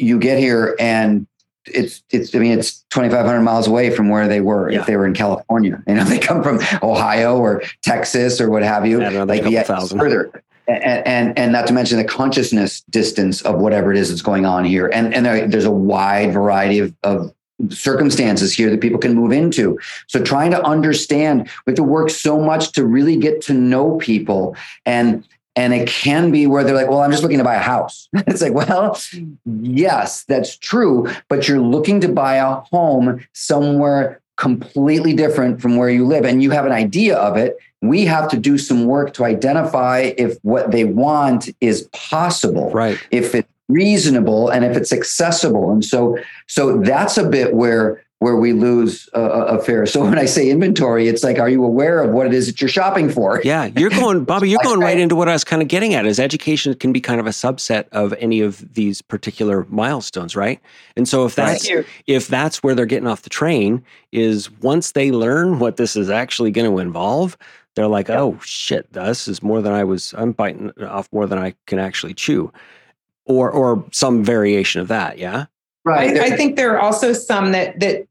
[0.00, 1.26] you get here and
[1.66, 4.80] it's it's I mean it's 2500 miles away from where they were yeah.
[4.80, 5.82] if they were in California.
[5.86, 9.00] You know, they come from Ohio or Texas or what have you.
[9.24, 10.42] Like yeah, further.
[10.66, 14.46] And, and, and not to mention the consciousness distance of whatever it is that's going
[14.46, 14.86] on here.
[14.88, 17.34] And and there, there's a wide variety of, of
[17.68, 19.78] circumstances here that people can move into.
[20.06, 23.96] So trying to understand, we have to work so much to really get to know
[23.98, 25.26] people and
[25.56, 28.08] and it can be where they're like, well, I'm just looking to buy a house.
[28.14, 28.98] it's like, well,
[29.44, 35.90] yes, that's true, but you're looking to buy a home somewhere completely different from where
[35.90, 37.58] you live and you have an idea of it.
[37.82, 42.70] We have to do some work to identify if what they want is possible.
[42.70, 42.98] Right.
[43.10, 45.70] If it's reasonable and if it's accessible.
[45.70, 49.86] And so so that's a bit where where we lose a, a, fair.
[49.86, 52.60] So when I say inventory, it's like, are you aware of what it is that
[52.60, 53.40] you're shopping for?
[53.42, 54.50] Yeah, you're going, Bobby.
[54.50, 56.04] You're going right into what I was kind of getting at.
[56.04, 60.60] Is education can be kind of a subset of any of these particular milestones, right?
[60.96, 61.66] And so if that's
[62.06, 66.10] if that's where they're getting off the train, is once they learn what this is
[66.10, 67.38] actually going to involve,
[67.74, 68.18] they're like, yep.
[68.18, 70.12] oh shit, this is more than I was.
[70.18, 72.52] I'm biting off more than I can actually chew,
[73.24, 75.16] or or some variation of that.
[75.16, 75.46] Yeah.
[75.86, 76.18] Right.
[76.18, 78.06] I, I, think there are also some that that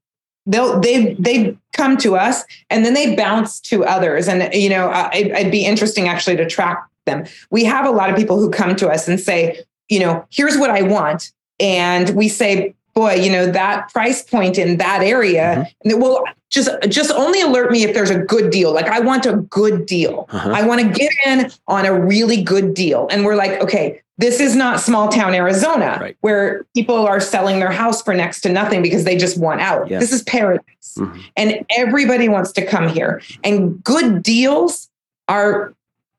[0.49, 4.27] they'll they they come to us and then they bounce to others.
[4.27, 7.25] And you know I, it'd be interesting actually to track them.
[7.51, 10.57] We have a lot of people who come to us and say you know here's
[10.57, 11.31] what i want.
[11.59, 15.99] And we say boy you know that price point in that area mm-hmm.
[15.99, 19.37] well just just only alert me if there's a good deal like i want a
[19.37, 20.51] good deal uh-huh.
[20.51, 24.41] i want to get in on a really good deal and we're like okay this
[24.41, 26.17] is not small town Arizona right.
[26.19, 29.87] where people are selling their house for next to nothing because they just want out.
[29.87, 30.95] This is paradise.
[30.97, 31.19] Mm-hmm.
[31.37, 33.21] And everybody wants to come here.
[33.45, 34.89] And good deals
[35.29, 35.73] are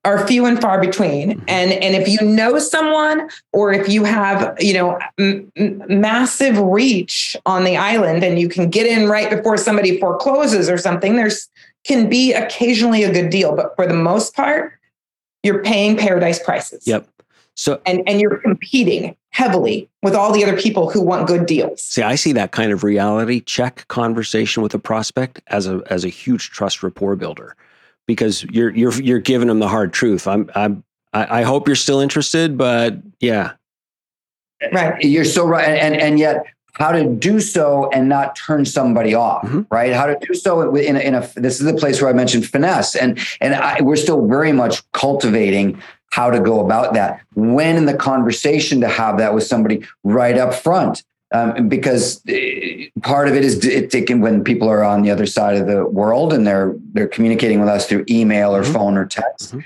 [0.05, 1.30] are few and far between.
[1.30, 1.44] Mm-hmm.
[1.48, 5.51] and and if you know someone or if you have you know m-
[5.88, 10.78] massive reach on the island and you can get in right before somebody forecloses or
[10.78, 11.48] something there's
[11.84, 13.55] can be occasionally a good deal.
[13.57, 14.74] But for the most part
[15.42, 16.86] you're paying paradise prices.
[16.86, 17.09] Yep.
[17.55, 21.82] So and and you're competing heavily with all the other people who want good deals.
[21.82, 26.05] See i see that kind of reality check conversation with a prospect as a as
[26.05, 27.55] a huge trust rapport builder
[28.15, 30.27] because you're you're you're giving them the hard truth.
[30.27, 30.83] I'm I'm
[31.13, 33.53] I, I hope you're still interested, but yeah,
[34.73, 35.03] right.
[35.03, 39.45] You're so right, and and yet how to do so and not turn somebody off,
[39.45, 39.63] mm-hmm.
[39.71, 39.93] right?
[39.93, 42.47] How to do so in a, in a this is the place where I mentioned
[42.47, 45.81] finesse, and and I, we're still very much cultivating
[46.11, 47.21] how to go about that.
[47.35, 52.89] When in the conversation to have that with somebody right up front, um, because eh,
[53.03, 53.59] part of it is
[53.89, 57.61] taken when people are on the other side of the world and they're they're communicating
[57.61, 58.72] with us through email or mm-hmm.
[58.72, 59.51] phone or text.
[59.51, 59.61] Mm-hmm.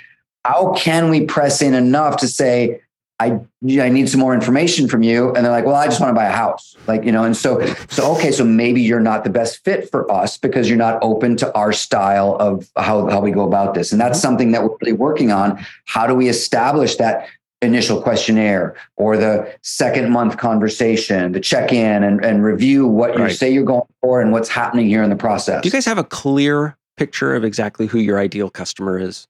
[0.44, 2.82] How can we press in enough to say,
[3.18, 3.40] I
[3.80, 6.14] I need some more information from you, and they're like, well, I just want to
[6.14, 9.30] buy a house, like you know, and so so okay, so maybe you're not the
[9.30, 13.30] best fit for us because you're not open to our style of how how we
[13.30, 14.22] go about this, and that's mm-hmm.
[14.22, 15.64] something that we're really working on.
[15.86, 17.28] How do we establish that
[17.62, 23.30] initial questionnaire or the second month conversation, the check in and, and review what you
[23.30, 25.62] say you're going for and what's happening here in the process.
[25.62, 29.26] Do you guys have a clear picture of exactly who your ideal customer is?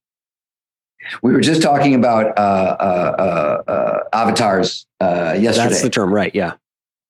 [1.23, 5.69] We were just talking about uh, uh, uh, uh avatars uh, yesterday.
[5.69, 6.35] That's the term, right?
[6.35, 6.55] Yeah.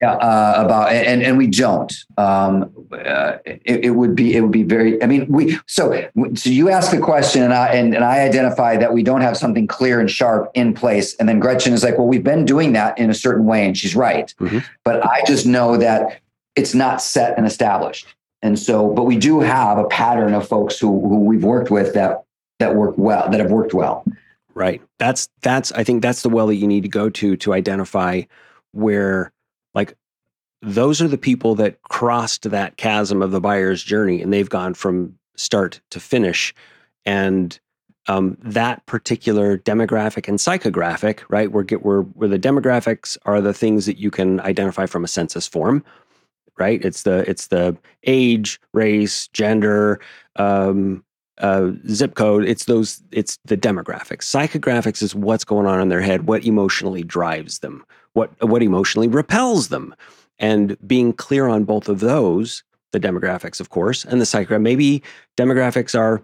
[0.05, 1.91] Yeah, uh, about and and we don't.
[2.19, 5.03] Um, uh, it, it, would be it would be very.
[5.03, 8.77] I mean, we so so you ask a question and I and, and I identify
[8.77, 11.97] that we don't have something clear and sharp in place, and then Gretchen is like,
[11.97, 14.35] "Well, we've been doing that in a certain way," and she's right.
[14.41, 14.59] Mm-hmm.
[14.85, 16.21] But I just know that
[16.55, 18.07] it's not set and established,
[18.43, 21.95] and so but we do have a pattern of folks who who we've worked with
[21.95, 22.25] that
[22.59, 24.05] that work well that have worked well.
[24.53, 24.83] Right.
[24.99, 28.23] That's that's I think that's the well that you need to go to to identify
[28.73, 29.33] where
[29.75, 29.97] like
[30.63, 34.75] those are the people that crossed that chasm of the buyer's journey and they've gone
[34.75, 36.55] from start to finish.
[37.05, 37.59] And
[38.07, 41.51] um, that particular demographic and psychographic, right?
[41.51, 45.47] Where where where the demographics are the things that you can identify from a census
[45.47, 45.85] form,
[46.59, 46.85] right?
[46.85, 50.01] It's the it's the age, race, gender,
[50.37, 51.05] um,
[51.39, 52.45] uh, zip code.
[52.45, 53.03] It's those.
[53.11, 54.23] It's the demographics.
[54.23, 59.09] Psychographics is what's going on in their head, what emotionally drives them, what what emotionally
[59.09, 59.95] repels them,
[60.39, 62.63] and being clear on both of those,
[62.93, 64.63] the demographics, of course, and the psychograph.
[64.63, 65.03] Maybe
[65.37, 66.23] demographics are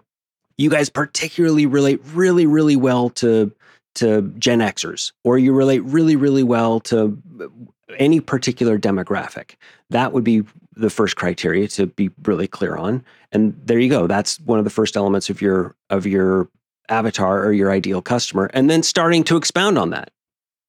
[0.57, 3.51] you guys particularly relate really really well to
[3.95, 7.21] to Gen Xers, or you relate really really well to
[7.97, 9.55] any particular demographic.
[9.89, 10.43] That would be
[10.81, 13.03] the first criteria to be really clear on.
[13.31, 14.07] And there you go.
[14.07, 16.49] That's one of the first elements of your of your
[16.89, 18.49] avatar or your ideal customer.
[18.53, 20.11] And then starting to expound on that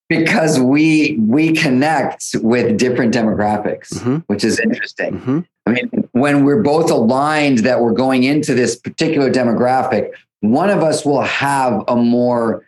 [0.09, 4.17] because we we connect with different demographics mm-hmm.
[4.27, 5.41] which is interesting mm-hmm.
[5.67, 10.11] i mean when we're both aligned that we're going into this particular demographic
[10.41, 12.67] one of us will have a more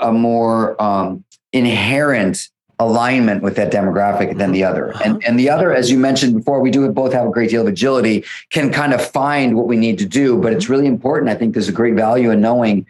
[0.00, 2.48] a more um, inherent
[2.78, 5.18] alignment with that demographic than the other and uh-huh.
[5.26, 7.68] and the other as you mentioned before we do both have a great deal of
[7.68, 11.34] agility can kind of find what we need to do but it's really important i
[11.34, 12.84] think there's a great value in knowing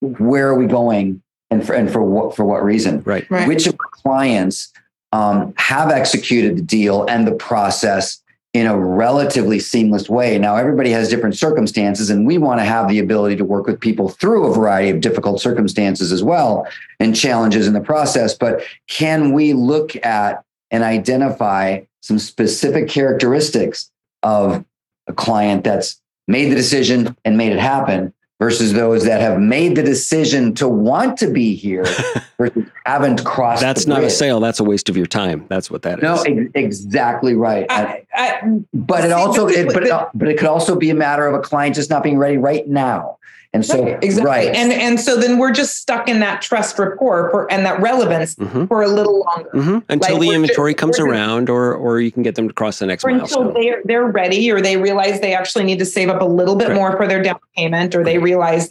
[0.00, 3.02] where are we going and for and for what for what reason?
[3.02, 3.28] Right.
[3.30, 3.48] right.
[3.48, 4.72] Which of our clients
[5.12, 8.22] um, have executed the deal and the process
[8.54, 10.38] in a relatively seamless way.
[10.38, 13.78] Now, everybody has different circumstances, and we want to have the ability to work with
[13.78, 16.66] people through a variety of difficult circumstances as well
[16.98, 18.34] and challenges in the process.
[18.34, 23.90] But can we look at and identify some specific characteristics
[24.22, 24.64] of
[25.06, 29.76] a client that's made the decision and made it happen versus those that have made
[29.76, 31.84] the decision to want to be here
[32.38, 33.60] versus haven't crossed.
[33.60, 34.40] That's not a sale.
[34.40, 35.46] That's a waste of your time.
[35.48, 36.24] That's what that no, is.
[36.26, 37.66] no, exactly right.
[37.68, 41.26] I, I, but it also, it, but, it, but it could also be a matter
[41.26, 43.18] of a client just not being ready right now.
[43.54, 44.30] And so, right, exactly.
[44.30, 44.54] right.
[44.54, 48.34] And, and so then we're just stuck in that trust rapport for, and that relevance
[48.34, 48.66] mm-hmm.
[48.66, 49.50] for a little longer.
[49.54, 49.78] Mm-hmm.
[49.88, 52.78] Until like the inventory just, comes around or, or you can get them to cross
[52.78, 53.48] the next or milestone.
[53.48, 56.56] Until they're, they're ready or they realize they actually need to save up a little
[56.56, 56.74] bit right.
[56.74, 58.68] more for their down payment or they realize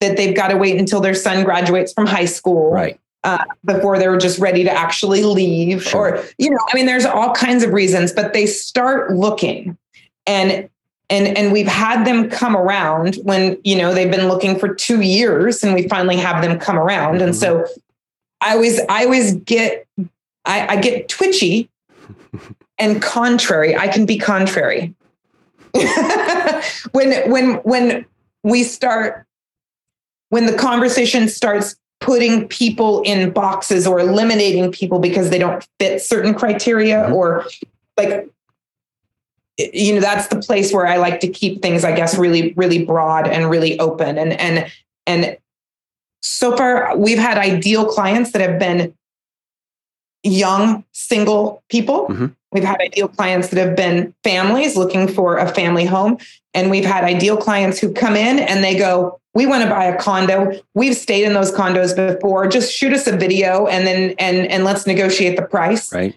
[0.00, 2.70] that they've got to wait until their son graduates from high school.
[2.70, 2.98] Right.
[3.24, 6.18] Uh, before they're just ready to actually leave sure.
[6.18, 9.78] or you know i mean there's all kinds of reasons but they start looking
[10.26, 10.68] and
[11.10, 15.00] and and we've had them come around when you know they've been looking for two
[15.00, 17.72] years and we finally have them come around and so mm-hmm.
[18.40, 19.86] i always i always get
[20.44, 21.68] i, I get twitchy
[22.78, 24.94] and contrary i can be contrary
[26.92, 28.06] when when when
[28.42, 29.26] we start
[30.30, 36.02] when the conversation starts putting people in boxes or eliminating people because they don't fit
[36.02, 37.14] certain criteria mm-hmm.
[37.14, 37.46] or
[37.96, 38.28] like
[39.58, 42.84] you know that's the place where i like to keep things i guess really really
[42.84, 44.18] broad and really open.
[44.18, 44.70] And and
[45.06, 45.36] and
[46.22, 48.94] so far we've had ideal clients that have been
[50.22, 52.08] young single people.
[52.08, 52.26] Mm-hmm.
[52.52, 56.18] we've had ideal clients that have been families looking for a family home.
[56.54, 59.84] And we've had ideal clients who come in and they go we want to buy
[59.86, 60.52] a condo.
[60.74, 62.46] We've stayed in those condos before.
[62.46, 65.92] Just shoot us a video and then and and let's negotiate the price.
[65.92, 66.16] Right.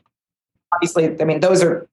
[0.74, 1.88] Obviously i mean those are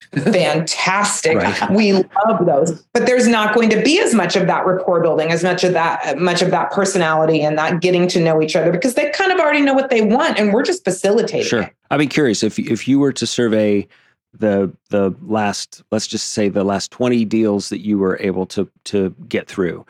[0.14, 1.36] fantastic.
[1.36, 1.70] Right.
[1.70, 2.82] We love those.
[2.94, 5.74] But there's not going to be as much of that rapport building, as much of
[5.74, 9.32] that much of that personality and that getting to know each other because they kind
[9.32, 11.46] of already know what they want and we're just facilitating.
[11.46, 11.62] Sure.
[11.62, 11.74] It.
[11.90, 13.86] I'd be curious if if you were to survey
[14.32, 18.68] the the last let's just say the last 20 deals that you were able to
[18.84, 19.84] to get through.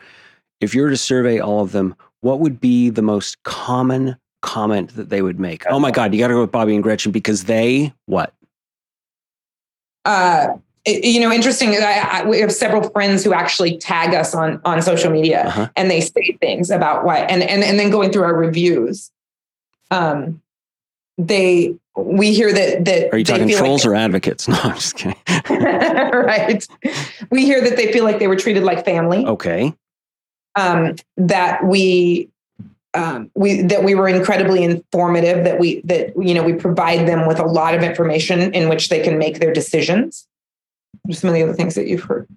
[0.59, 4.95] If you were to survey all of them, what would be the most common comment
[4.95, 5.65] that they would make?
[5.69, 8.33] Oh my god, you got to go with Bobby and Gretchen because they what?
[10.05, 10.47] Uh,
[10.85, 11.69] you know, interesting.
[11.69, 15.69] I, I, we have several friends who actually tag us on on social media, uh-huh.
[15.75, 19.11] and they say things about why, and and and then going through our reviews,
[19.91, 20.41] um,
[21.17, 24.47] they we hear that that are you talking trolls like, or advocates?
[24.47, 25.17] No, I'm just kidding.
[25.49, 26.65] right.
[27.29, 29.25] We hear that they feel like they were treated like family.
[29.25, 29.73] Okay.
[30.55, 32.29] Um, that we
[32.93, 37.27] um, we that we were incredibly informative that we that you know we provide them
[37.27, 40.27] with a lot of information in which they can make their decisions
[41.11, 42.27] some of the other things that you've heard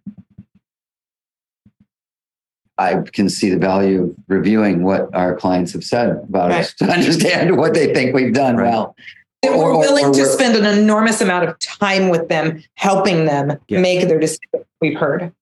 [2.76, 6.60] i can see the value of reviewing what our clients have said about right.
[6.60, 8.68] us to understand what they think we've done right.
[8.68, 8.94] well
[9.42, 13.24] that we're willing or, or to spend an enormous amount of time with them helping
[13.24, 13.80] them yeah.
[13.80, 15.32] make their decisions we've heard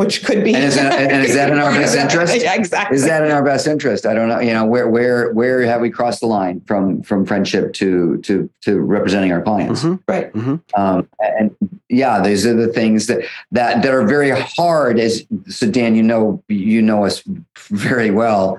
[0.00, 0.54] which could be.
[0.54, 2.40] And is, that, and is that in our best interest?
[2.40, 2.96] yeah, exactly.
[2.96, 4.06] Is that in our best interest?
[4.06, 4.40] I don't know.
[4.40, 8.48] You know, where where where have we crossed the line from from friendship to to
[8.62, 9.82] to representing our clients?
[9.82, 10.10] Mm-hmm.
[10.10, 10.32] Right.
[10.32, 10.80] Mm-hmm.
[10.80, 11.54] Um, and
[11.90, 14.98] yeah, these are the things that that that are very hard.
[14.98, 17.22] As so, Dan, you know, you know us
[17.68, 18.58] very well.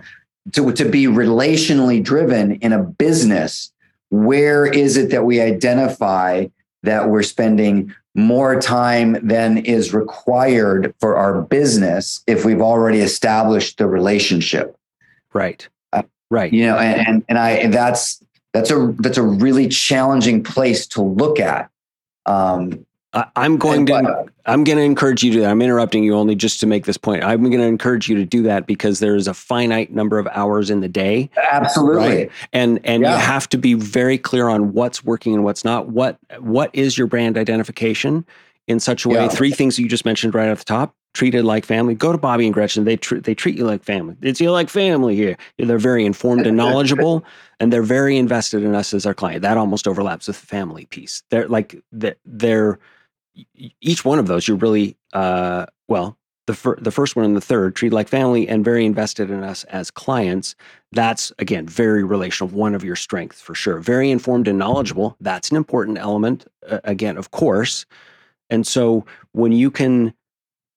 [0.53, 3.71] To to be relationally driven in a business,
[4.09, 6.47] where is it that we identify
[6.83, 13.77] that we're spending more time than is required for our business if we've already established
[13.77, 14.75] the relationship.
[15.33, 15.67] Right.
[15.93, 16.51] Uh, right.
[16.51, 18.21] You know, and, and, and I, and that's,
[18.53, 21.69] that's a, that's a really challenging place to look at.
[22.25, 25.37] Um, I, am going to I'm going to encourage you to.
[25.37, 25.51] Do that.
[25.51, 27.23] I'm interrupting you only just to make this point.
[27.23, 30.27] I'm going to encourage you to do that because there is a finite number of
[30.27, 31.29] hours in the day.
[31.51, 31.97] Absolutely.
[31.97, 32.31] Right?
[32.53, 33.13] And and yeah.
[33.13, 35.89] you have to be very clear on what's working and what's not.
[35.89, 38.25] What what is your brand identification
[38.67, 39.15] in such a way?
[39.15, 39.27] Yeah.
[39.27, 40.95] Three things you just mentioned right at the top.
[41.13, 41.93] Treated like family.
[41.93, 42.85] Go to Bobby and Gretchen.
[42.85, 44.15] They tr- they treat you like family.
[44.21, 45.37] It's you like family here.
[45.57, 47.25] They're very informed and knowledgeable,
[47.59, 49.41] and they're very invested in us as our client.
[49.41, 51.23] That almost overlaps with the family piece.
[51.29, 52.79] They're like they're
[53.81, 56.17] each one of those, you're really, uh, well,
[56.47, 59.43] the, fir- the first one and the third, treat like family and very invested in
[59.43, 60.55] us as clients.
[60.91, 63.79] That's, again, very relational, one of your strengths for sure.
[63.79, 65.15] Very informed and knowledgeable.
[65.21, 67.85] That's an important element, uh, again, of course.
[68.49, 70.13] And so when you can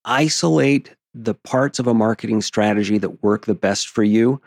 [0.05, 4.41] isolate the parts of a marketing strategy that work the best for you,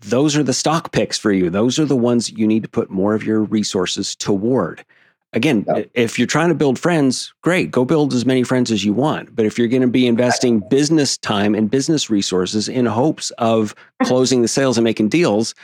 [0.00, 1.50] those are the stock picks for you.
[1.50, 4.84] Those are the ones you need to put more of your resources toward
[5.32, 5.64] again,
[5.94, 9.34] if you're trying to build friends, great, go build as many friends as you want.
[9.34, 13.74] But if you're going to be investing business time and business resources in hopes of
[14.02, 15.54] closing the sales and making deals,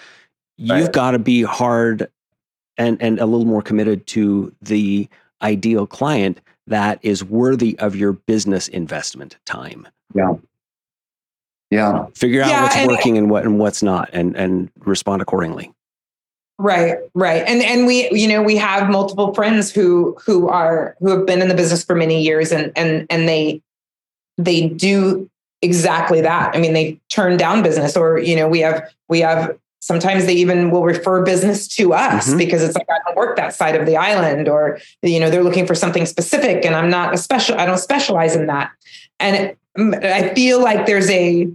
[0.56, 2.08] you've got to be hard
[2.78, 5.08] and and a little more committed to the
[5.42, 9.86] ideal client that is worthy of your business investment time.
[10.14, 10.34] Yeah.
[11.70, 12.06] Yeah.
[12.14, 15.72] Figure out yeah, what's and working and what and what's not and and respond accordingly.
[16.58, 17.42] Right, right.
[17.46, 21.42] And and we, you know, we have multiple friends who who are who have been
[21.42, 23.60] in the business for many years and and and they
[24.38, 25.28] they do
[25.60, 26.54] exactly that.
[26.54, 30.34] I mean, they turn down business or, you know, we have we have sometimes they
[30.34, 32.38] even will refer business to us mm-hmm.
[32.38, 35.44] because it's like I don't work that side of the island or you know, they're
[35.44, 38.70] looking for something specific and I'm not a special I don't specialize in that.
[39.20, 39.58] And it,
[40.04, 41.48] I feel like there's a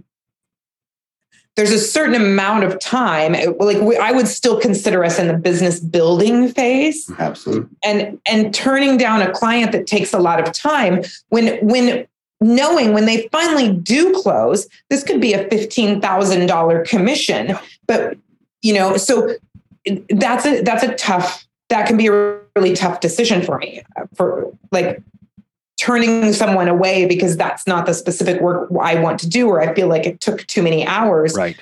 [1.56, 5.36] there's a certain amount of time like we, i would still consider us in the
[5.36, 7.10] business building phase.
[7.18, 7.68] Absolutely.
[7.84, 12.06] And and turning down a client that takes a lot of time when when
[12.40, 17.56] knowing when they finally do close this could be a $15000 commission.
[17.86, 18.16] But
[18.62, 19.34] you know so
[20.10, 24.04] that's a that's a tough that can be a really tough decision for me uh,
[24.14, 25.02] for like
[25.82, 29.74] turning someone away because that's not the specific work I want to do, or I
[29.74, 31.34] feel like it took too many hours.
[31.34, 31.56] Right.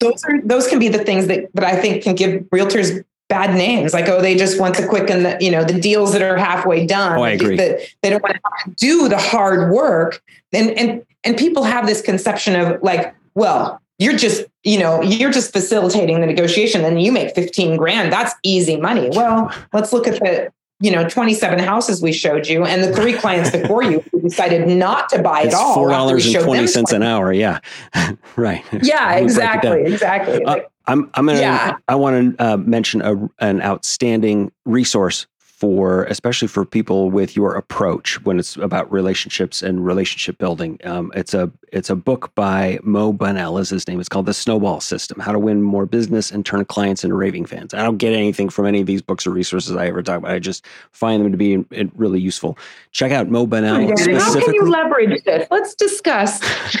[0.00, 3.54] Those are those can be the things that that I think can give realtors bad
[3.54, 3.94] names.
[3.94, 6.36] Like, oh, they just want the quick and the, you know, the deals that are
[6.36, 7.18] halfway done.
[7.18, 7.56] Oh, I agree.
[7.56, 10.20] That they don't want to do the hard work.
[10.52, 15.30] And and and people have this conception of like, well, you're just, you know, you're
[15.30, 18.12] just facilitating the negotiation and you make 15 grand.
[18.12, 19.10] That's easy money.
[19.12, 20.50] Well, let's look at the
[20.80, 24.66] you know 27 houses we showed you and the three clients before you who decided
[24.66, 27.60] not to buy it's it all four dollars and 20 cents an hour yeah.
[28.36, 28.64] Right.
[28.82, 30.44] Yeah exactly exactly.
[30.44, 31.76] Uh, i'm i'm gonna yeah.
[31.88, 35.26] i want to uh, mention a, an outstanding resource
[35.60, 40.78] for especially for people with your approach when it's about relationships and relationship building.
[40.84, 44.00] Um, it's a it's a book by Mo Bunnell is his name.
[44.00, 47.44] It's called The Snowball System: How to Win More Business and Turn Clients into Raving
[47.44, 47.74] Fans.
[47.74, 50.30] I don't get anything from any of these books or resources I ever talk about.
[50.30, 51.58] I just find them to be
[51.94, 52.56] really useful.
[52.92, 53.86] Check out Mo Bunnell.
[53.96, 55.46] How can you leverage this?
[55.50, 56.40] Let's discuss.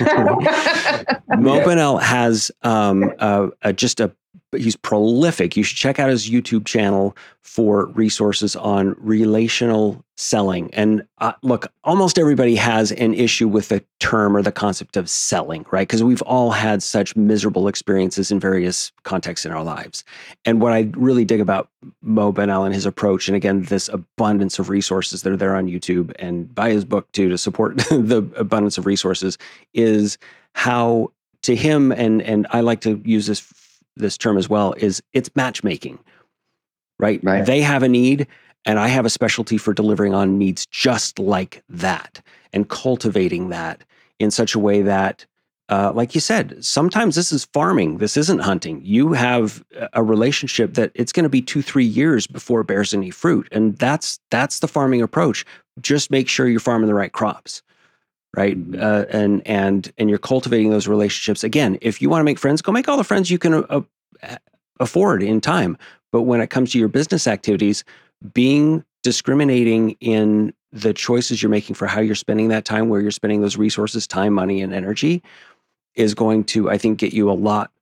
[1.38, 3.12] Mo Bunnell has um,
[3.76, 4.10] just a
[4.50, 5.56] but he's prolific.
[5.56, 10.72] You should check out his YouTube channel for resources on relational selling.
[10.74, 15.08] And uh, look, almost everybody has an issue with the term or the concept of
[15.08, 15.88] selling, right?
[15.88, 20.04] Because we've all had such miserable experiences in various contexts in our lives.
[20.44, 21.68] And what I really dig about
[22.02, 25.66] Mo Bunnell and his approach, and again, this abundance of resources that are there on
[25.66, 29.38] YouTube and buy his book too to support the abundance of resources,
[29.74, 30.18] is
[30.54, 31.10] how
[31.42, 33.40] to him and and I like to use this
[33.96, 35.98] this term as well is it's matchmaking,
[36.98, 37.20] right?
[37.22, 37.44] right?
[37.44, 38.26] They have a need,
[38.64, 42.20] and I have a specialty for delivering on needs just like that
[42.52, 43.84] and cultivating that
[44.18, 45.24] in such a way that,
[45.68, 47.98] uh, like you said, sometimes this is farming.
[47.98, 48.80] This isn't hunting.
[48.84, 52.92] You have a relationship that it's going to be two, three years before it bears
[52.92, 55.44] any fruit, and that's that's the farming approach.
[55.80, 57.62] Just make sure you're farming the right crops
[58.36, 58.56] right?
[58.78, 61.44] Uh, and and and you're cultivating those relationships.
[61.44, 63.82] Again if you want to make friends go make all the friends you can uh,
[64.78, 65.76] afford in time.
[66.12, 67.84] But when it comes to your business activities
[68.34, 73.10] being discriminating in the choices you're making for how you're spending that time where you're
[73.10, 75.22] spending those resources time money and energy
[75.94, 77.72] is going to i think get you a lot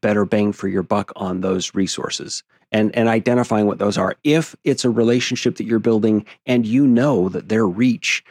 [0.00, 4.16] better bang for your buck on those resources and and identifying what those are.
[4.24, 8.24] If it's a relationship that you're building and you know that their reach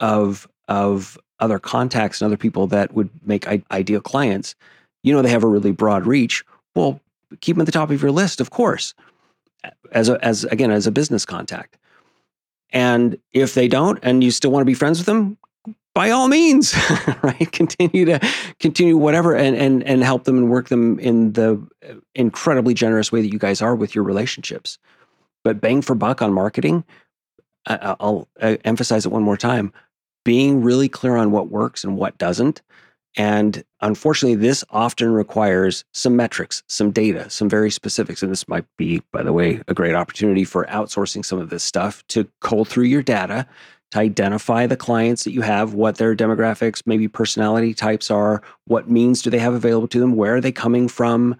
[0.00, 4.54] of of other contacts and other people that would make ideal clients,
[5.02, 6.44] you know they have a really broad reach.
[6.74, 7.00] Well,
[7.40, 8.94] keep them at the top of your list, of course,
[9.92, 11.76] as a, as again as a business contact.
[12.70, 15.38] And if they don't, and you still want to be friends with them,
[15.94, 16.74] by all means,
[17.22, 17.52] right?
[17.52, 18.20] Continue to
[18.58, 23.12] continue whatever, and and and help them and work them in the uh, incredibly generous
[23.12, 24.78] way that you guys are with your relationships.
[25.44, 26.84] But bang for buck on marketing,
[27.66, 29.72] I'll uh, emphasize it one more time
[30.24, 32.62] being really clear on what works and what doesn't.
[33.16, 38.22] And unfortunately, this often requires some metrics, some data, some very specifics.
[38.22, 41.62] And this might be, by the way, a great opportunity for outsourcing some of this
[41.62, 43.46] stuff to cull through your data,
[43.92, 48.90] to identify the clients that you have, what their demographics, maybe personality types are, what
[48.90, 51.36] means do they have available to them, where are they coming from,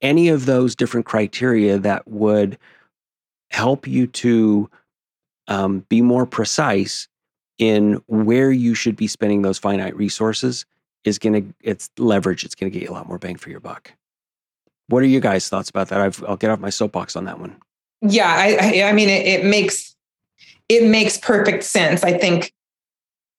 [0.00, 2.56] any of those different criteria that would
[3.50, 4.70] help you to
[5.48, 7.08] um, be more precise
[7.58, 10.64] in where you should be spending those finite resources
[11.04, 13.50] is going to it's leverage it's going to get you a lot more bang for
[13.50, 13.92] your buck.
[14.88, 16.00] What are you guys thoughts about that?
[16.00, 17.56] I will get off my soapbox on that one.
[18.00, 19.96] Yeah i i, I mean it, it makes
[20.68, 22.04] it makes perfect sense.
[22.04, 22.52] I think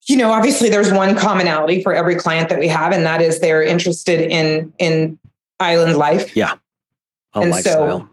[0.08, 3.40] you know obviously there's one commonality for every client that we have and that is
[3.40, 5.18] they're interested in in
[5.60, 6.36] island life.
[6.36, 6.56] Yeah.
[7.34, 8.00] A and lifestyle.
[8.00, 8.09] so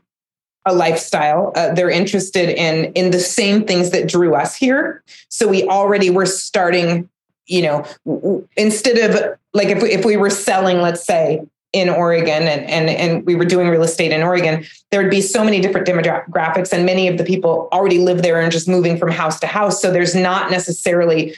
[0.66, 1.52] a lifestyle.
[1.54, 5.02] Uh, they're interested in in the same things that drew us here.
[5.28, 7.08] So we already were starting.
[7.48, 12.42] You know, instead of like if we, if we were selling, let's say in Oregon
[12.42, 15.60] and, and and we were doing real estate in Oregon, there would be so many
[15.60, 19.38] different demographics, and many of the people already live there and just moving from house
[19.38, 19.80] to house.
[19.80, 21.36] So there's not necessarily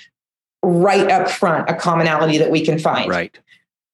[0.62, 3.10] right up front a commonality that we can find.
[3.10, 3.38] Right.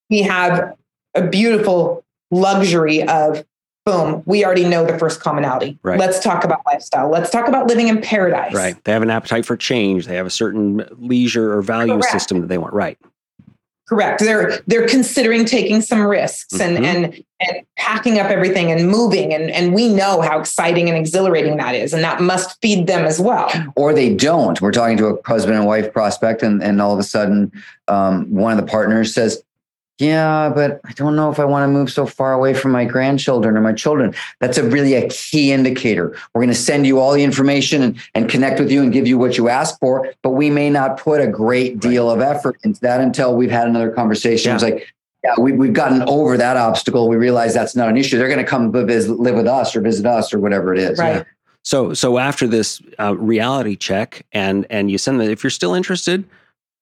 [0.09, 0.77] We have
[1.15, 3.45] a beautiful luxury of
[3.85, 5.79] boom, we already know the first commonality.
[5.83, 5.99] Right.
[5.99, 7.11] Let's talk about lifestyle.
[7.11, 8.55] Let's talk about living in paradise.
[8.55, 8.83] Right.
[8.85, 10.07] They have an appetite for change.
[10.07, 12.11] They have a certain leisure or value Correct.
[12.11, 12.73] system that they want.
[12.73, 12.99] Right.
[13.87, 14.21] Correct.
[14.21, 16.85] They're they're considering taking some risks and mm-hmm.
[16.87, 21.59] and and packing up everything and moving and and we know how exciting and exhilarating
[21.59, 23.51] that is and that must feed them as well.
[23.77, 24.59] Or they don't.
[24.63, 27.53] We're talking to a husband and wife prospect and and all of a sudden
[27.89, 29.43] um, one of the partners says,
[29.99, 32.85] yeah, but I don't know if I want to move so far away from my
[32.85, 34.13] grandchildren or my children.
[34.41, 36.17] That's a really a key indicator.
[36.35, 39.07] We're going to send you all the information and, and connect with you and give
[39.07, 42.15] you what you ask for, but we may not put a great deal right.
[42.15, 44.51] of effort into that until we've had another conversation.
[44.51, 44.55] Yeah.
[44.55, 47.09] It's like, yeah, we, we've gotten over that obstacle.
[47.09, 48.19] We realize that's not an issue.
[48.19, 50.99] They're going to come live, live with us or visit us or whatever it is.
[50.99, 51.17] Right.
[51.19, 51.25] Yeah.
[51.63, 55.73] So, so after this uh, reality check, and and you send them, if you're still
[55.73, 56.29] interested,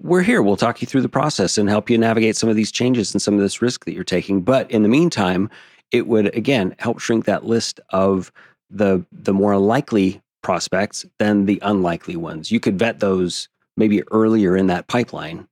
[0.02, 0.42] we're here.
[0.42, 3.22] We'll talk you through the process and help you navigate some of these changes and
[3.22, 4.42] some of this risk that you're taking.
[4.42, 5.48] But in the meantime,
[5.92, 8.32] it would again help shrink that list of
[8.70, 12.50] the the more likely prospects than the unlikely ones.
[12.50, 15.46] You could vet those maybe earlier in that pipeline,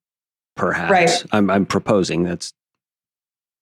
[0.57, 0.91] perhaps.
[0.91, 1.25] Right.
[1.33, 2.53] I'm, I'm proposing that's.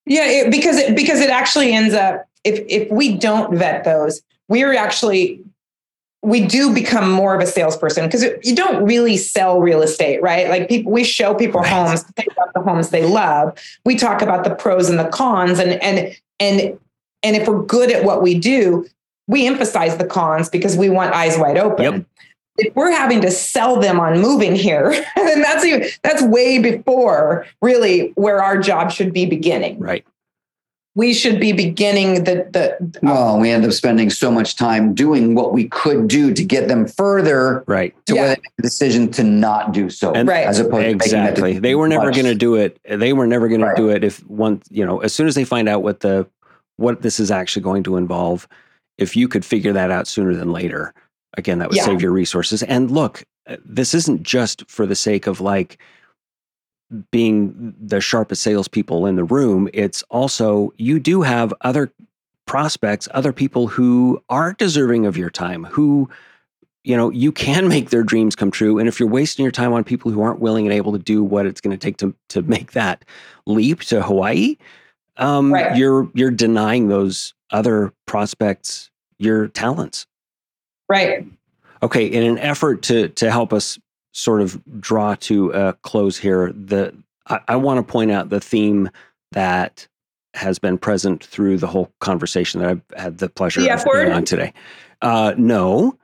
[0.06, 4.23] Yeah, it, because it, because it actually ends up if if we don't vet those,
[4.48, 5.43] we're actually
[6.23, 10.49] we do become more of a salesperson because you don't really sell real estate, right?
[10.49, 11.70] Like people, we show people right.
[11.70, 13.57] homes, think about the homes they love.
[13.85, 16.78] We talk about the pros and the cons, and and and
[17.23, 18.86] and if we're good at what we do,
[19.28, 21.85] we emphasize the cons because we want eyes wide open.
[21.85, 22.05] Yep.
[22.61, 27.47] If we're having to sell them on moving here, then that's even, that's way before
[27.62, 29.78] really where our job should be beginning.
[29.78, 30.05] Right
[30.99, 35.37] we should be beginning the the well we end up spending so much time doing
[35.37, 38.20] what we could do to get them further right to yeah.
[38.20, 41.61] where they make the decision to not do so and right as opposed exactly to
[41.61, 43.77] they were never going to do it they were never going right.
[43.77, 46.29] to do it if one you know as soon as they find out what the
[46.79, 48.49] what this is actually going to involve
[48.99, 50.93] if you could figure that out sooner than later
[51.37, 51.85] again that would yeah.
[51.85, 53.25] save your resources and look
[53.65, 55.79] this isn't just for the sake of like
[57.10, 61.93] being the sharpest salespeople in the room, it's also you do have other
[62.47, 66.09] prospects, other people who are deserving of your time, who
[66.85, 68.78] you know you can make their dreams come true.
[68.78, 71.23] And if you're wasting your time on people who aren't willing and able to do
[71.23, 73.05] what it's going to take to to make that
[73.47, 74.56] leap to Hawaii,
[75.19, 75.77] um, right.
[75.77, 80.06] you're you're denying those other prospects your talents.
[80.89, 81.27] Right.
[81.82, 82.06] Okay.
[82.06, 83.78] In an effort to to help us
[84.19, 86.93] sort of draw to a close here, the
[87.28, 88.90] I, I want to point out the theme
[89.32, 89.86] that
[90.35, 94.12] has been present through the whole conversation that I've had the pleasure the of being
[94.12, 94.53] on today.
[95.03, 95.97] Uh, no,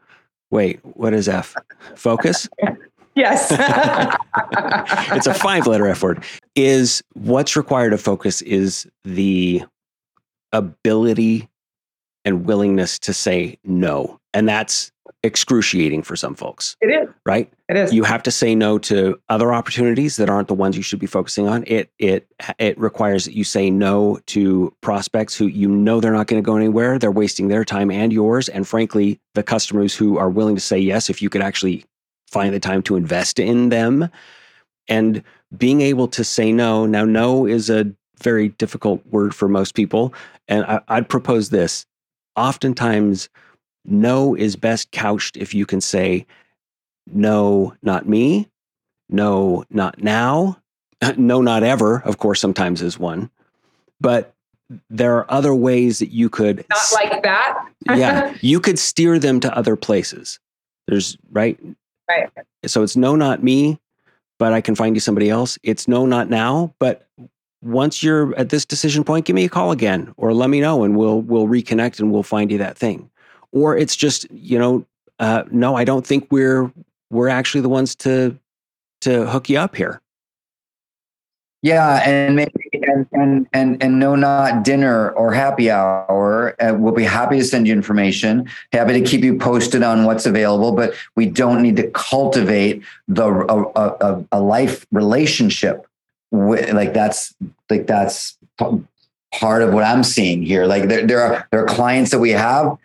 [0.51, 1.57] wait, what is F?
[1.97, 2.49] Focus.
[3.17, 3.49] yes,
[5.13, 6.23] it's a five-letter F word.
[6.55, 9.65] Is what's required of focus is the
[10.53, 11.49] ability
[12.25, 14.93] and willingness to say no, and that's
[15.25, 16.77] excruciating for some folks.
[16.81, 17.09] It is.
[17.25, 17.51] Right?
[17.69, 17.93] It is.
[17.93, 21.07] You have to say no to other opportunities that aren't the ones you should be
[21.07, 21.65] focusing on.
[21.67, 22.29] It it
[22.59, 26.47] it requires that you say no to prospects who you know they're not going to
[26.47, 26.99] go anywhere.
[26.99, 30.79] They're wasting their time and yours and frankly, the customers who are willing to say
[30.79, 31.85] yes if you could actually
[32.29, 34.11] find the time to invest in them
[34.89, 35.23] and
[35.57, 36.85] being able to say no.
[36.85, 37.91] Now no is a
[38.21, 40.13] very difficult word for most people
[40.49, 41.87] and I, I'd propose this.
[42.37, 43.31] Oftentimes
[43.85, 46.27] no is best couched if you can say,
[47.07, 48.49] no, not me.
[49.09, 50.59] No, not now.
[51.17, 52.01] no, not ever.
[52.01, 53.31] Of course, sometimes is one.
[54.01, 54.35] But
[54.89, 56.65] there are other ways that you could.
[56.71, 57.69] Not like that.
[57.87, 58.35] yeah.
[58.41, 60.41] You could steer them to other places.
[60.89, 61.59] There's, right?
[62.09, 62.31] Right.
[62.67, 63.79] So it's no, not me,
[64.39, 65.59] but I can find you somebody else.
[65.63, 67.07] It's no, not now, but
[67.63, 70.85] once you're at this decision point, give me a call again or let me know
[70.85, 73.11] and we'll we'll reconnect and we'll find you that thing
[73.55, 74.85] or it's just you know
[75.21, 76.71] uh, no i don't think we're
[77.11, 78.37] we're actually the ones to
[79.01, 80.01] to hook you up here.
[81.63, 82.53] Yeah and maybe
[82.83, 87.45] and and and, and no not dinner or happy hour uh, we'll be happy to
[87.45, 91.77] send you information happy to keep you posted on what's available but we don't need
[91.77, 95.87] to cultivate the a, a, a life relationship
[96.31, 97.35] with, like that's
[97.71, 98.37] like that's
[99.33, 100.67] part of what i'm seeing here.
[100.67, 102.77] Like there, there are there are clients that we have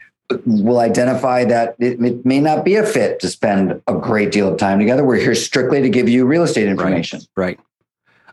[0.45, 4.47] will identify that it, it, may not be a fit to spend a great deal
[4.47, 5.03] of time together.
[5.03, 7.21] We're here strictly to give you real estate information.
[7.35, 7.57] Right.
[7.57, 7.59] right.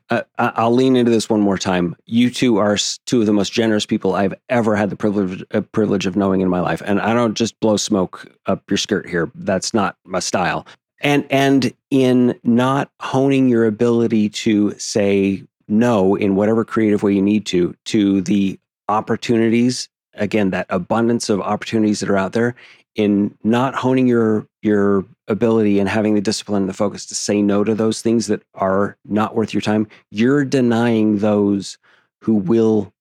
[0.09, 1.97] Uh, I'll lean into this one more time.
[2.05, 5.63] You two are two of the most generous people I've ever had the privilege uh,
[5.63, 9.09] privilege of knowing in my life, and I don't just blow smoke up your skirt
[9.09, 9.33] here.
[9.35, 10.65] That's not my style.
[11.01, 17.23] And and in not honing your ability to say no in whatever creative way you
[17.23, 22.55] need to to the opportunities again that abundance of opportunities that are out there
[22.95, 27.43] in not honing your your ability and having the discipline and the focus to say
[27.43, 31.79] no to those things that are not worth your time you're denying those
[32.21, 32.93] who will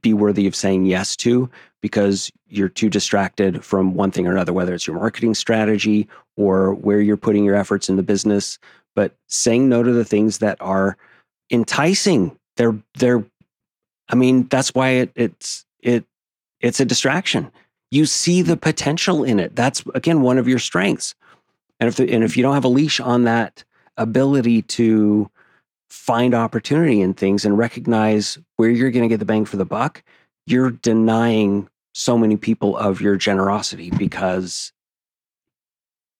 [0.00, 1.50] be worthy of saying yes to
[1.80, 6.74] because you're too distracted from one thing or another whether it's your marketing strategy or
[6.74, 8.58] where you're putting your efforts in the business.
[8.94, 10.96] But saying no to the things that are
[11.50, 13.24] enticing they're they're
[14.10, 16.04] I mean, that's why it, it's it
[16.60, 17.50] it's a distraction.
[17.90, 18.60] You see the hmm.
[18.60, 19.56] potential in it.
[19.56, 21.14] That's again one of your strengths.
[21.80, 23.64] And if the, and if you don't have a leash on that
[23.96, 25.30] ability to
[25.88, 29.64] find opportunity in things and recognize where you're going to get the bang for the
[29.64, 30.02] buck,
[30.46, 34.72] you're denying so many people of your generosity because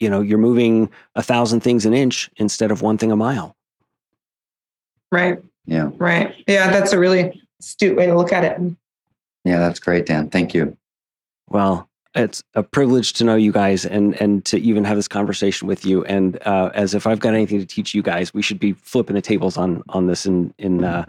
[0.00, 3.56] you know you're moving a thousand things an inch instead of one thing a mile.
[5.10, 5.38] Right.
[5.66, 5.90] Yeah.
[5.94, 6.34] Right.
[6.46, 8.60] Yeah, that's a really astute way to look at it.
[9.48, 10.28] Yeah, that's great, Dan.
[10.28, 10.76] Thank you.
[11.48, 15.68] Well, it's a privilege to know you guys and and to even have this conversation
[15.68, 16.04] with you.
[16.04, 19.14] And uh, as if I've got anything to teach you guys, we should be flipping
[19.14, 21.04] the tables on on this in in uh,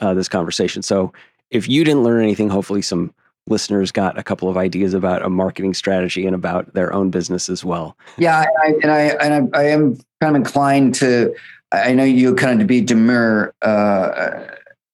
[0.00, 0.82] uh, this conversation.
[0.82, 1.12] So
[1.50, 3.12] if you didn't learn anything, hopefully some
[3.46, 7.48] listeners got a couple of ideas about a marketing strategy and about their own business
[7.48, 7.96] as well.
[8.16, 11.34] Yeah, I, and I and I, I am kind of inclined to.
[11.72, 14.46] I know you kind of to be demure uh,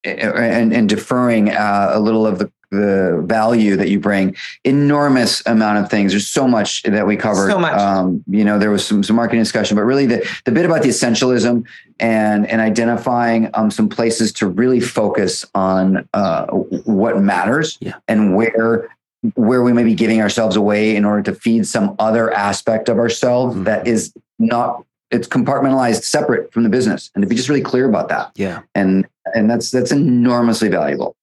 [0.04, 4.36] and, and deferring uh, a little of the the value that you bring.
[4.64, 6.12] Enormous amount of things.
[6.12, 7.50] There's so much that we covered.
[7.50, 7.78] So much.
[7.78, 10.82] Um, you know there was some some marketing discussion but really the the bit about
[10.82, 11.64] the essentialism
[12.00, 17.94] and and identifying um, some places to really focus on uh, what matters yeah.
[18.08, 18.88] and where
[19.34, 22.98] where we may be giving ourselves away in order to feed some other aspect of
[22.98, 23.64] ourselves mm-hmm.
[23.64, 27.10] that is not it's compartmentalized separate from the business.
[27.14, 28.32] And to be just really clear about that.
[28.34, 28.62] Yeah.
[28.74, 31.16] And and that's that's enormously valuable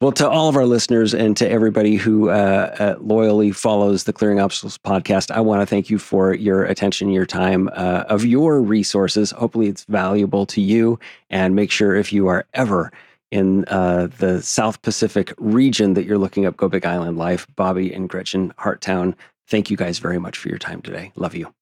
[0.00, 4.14] well, to all of our listeners and to everybody who uh, uh, loyally follows the
[4.14, 8.24] Clearing Obstacles podcast, I want to thank you for your attention, your time, uh, of
[8.24, 9.30] your resources.
[9.30, 10.98] Hopefully, it's valuable to you.
[11.28, 12.90] And make sure if you are ever
[13.30, 17.92] in uh, the South Pacific region that you're looking up Go Big Island Life, Bobby
[17.92, 19.14] and Gretchen Harttown,
[19.48, 21.12] thank you guys very much for your time today.
[21.14, 21.52] Love you.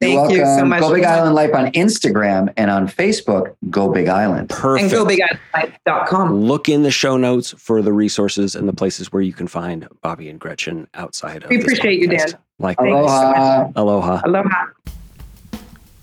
[0.00, 0.80] Thank you so much.
[0.80, 4.50] Go Big Island Life on Instagram and on Facebook, Go Big Island.
[4.50, 4.92] Perfect.
[4.92, 6.34] And gobigislandlife.com.
[6.34, 9.88] Look in the show notes for the resources and the places where you can find
[10.02, 12.28] Bobby and Gretchen outside of We appreciate you, Dan.
[12.58, 13.70] Like Aloha.
[13.74, 14.20] Aloha.
[14.24, 14.66] Aloha.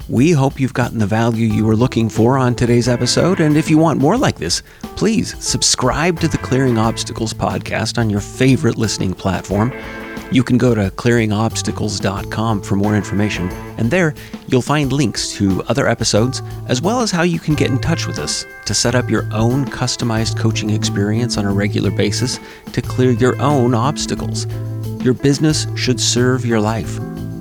[0.09, 3.39] We hope you've gotten the value you were looking for on today's episode.
[3.39, 4.61] And if you want more like this,
[4.97, 9.71] please subscribe to the Clearing Obstacles podcast on your favorite listening platform.
[10.33, 14.15] You can go to clearingobstacles.com for more information, and there
[14.47, 18.07] you'll find links to other episodes, as well as how you can get in touch
[18.07, 22.39] with us to set up your own customized coaching experience on a regular basis
[22.71, 24.47] to clear your own obstacles.
[25.03, 26.95] Your business should serve your life.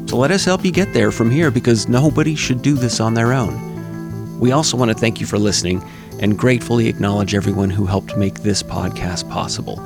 [0.06, 3.14] So let us help you get there from here because nobody should do this on
[3.14, 4.38] their own.
[4.38, 5.82] We also want to thank you for listening
[6.20, 9.82] and gratefully acknowledge everyone who helped make this podcast possible.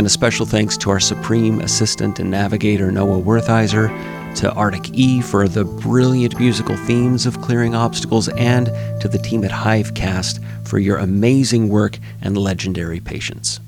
[0.00, 3.88] And a special thanks to our Supreme Assistant and Navigator, Noah Wertheiser,
[4.36, 8.68] to Arctic E for the brilliant musical themes of Clearing Obstacles, and
[9.02, 13.60] to the team at Hivecast for your amazing work and legendary patience.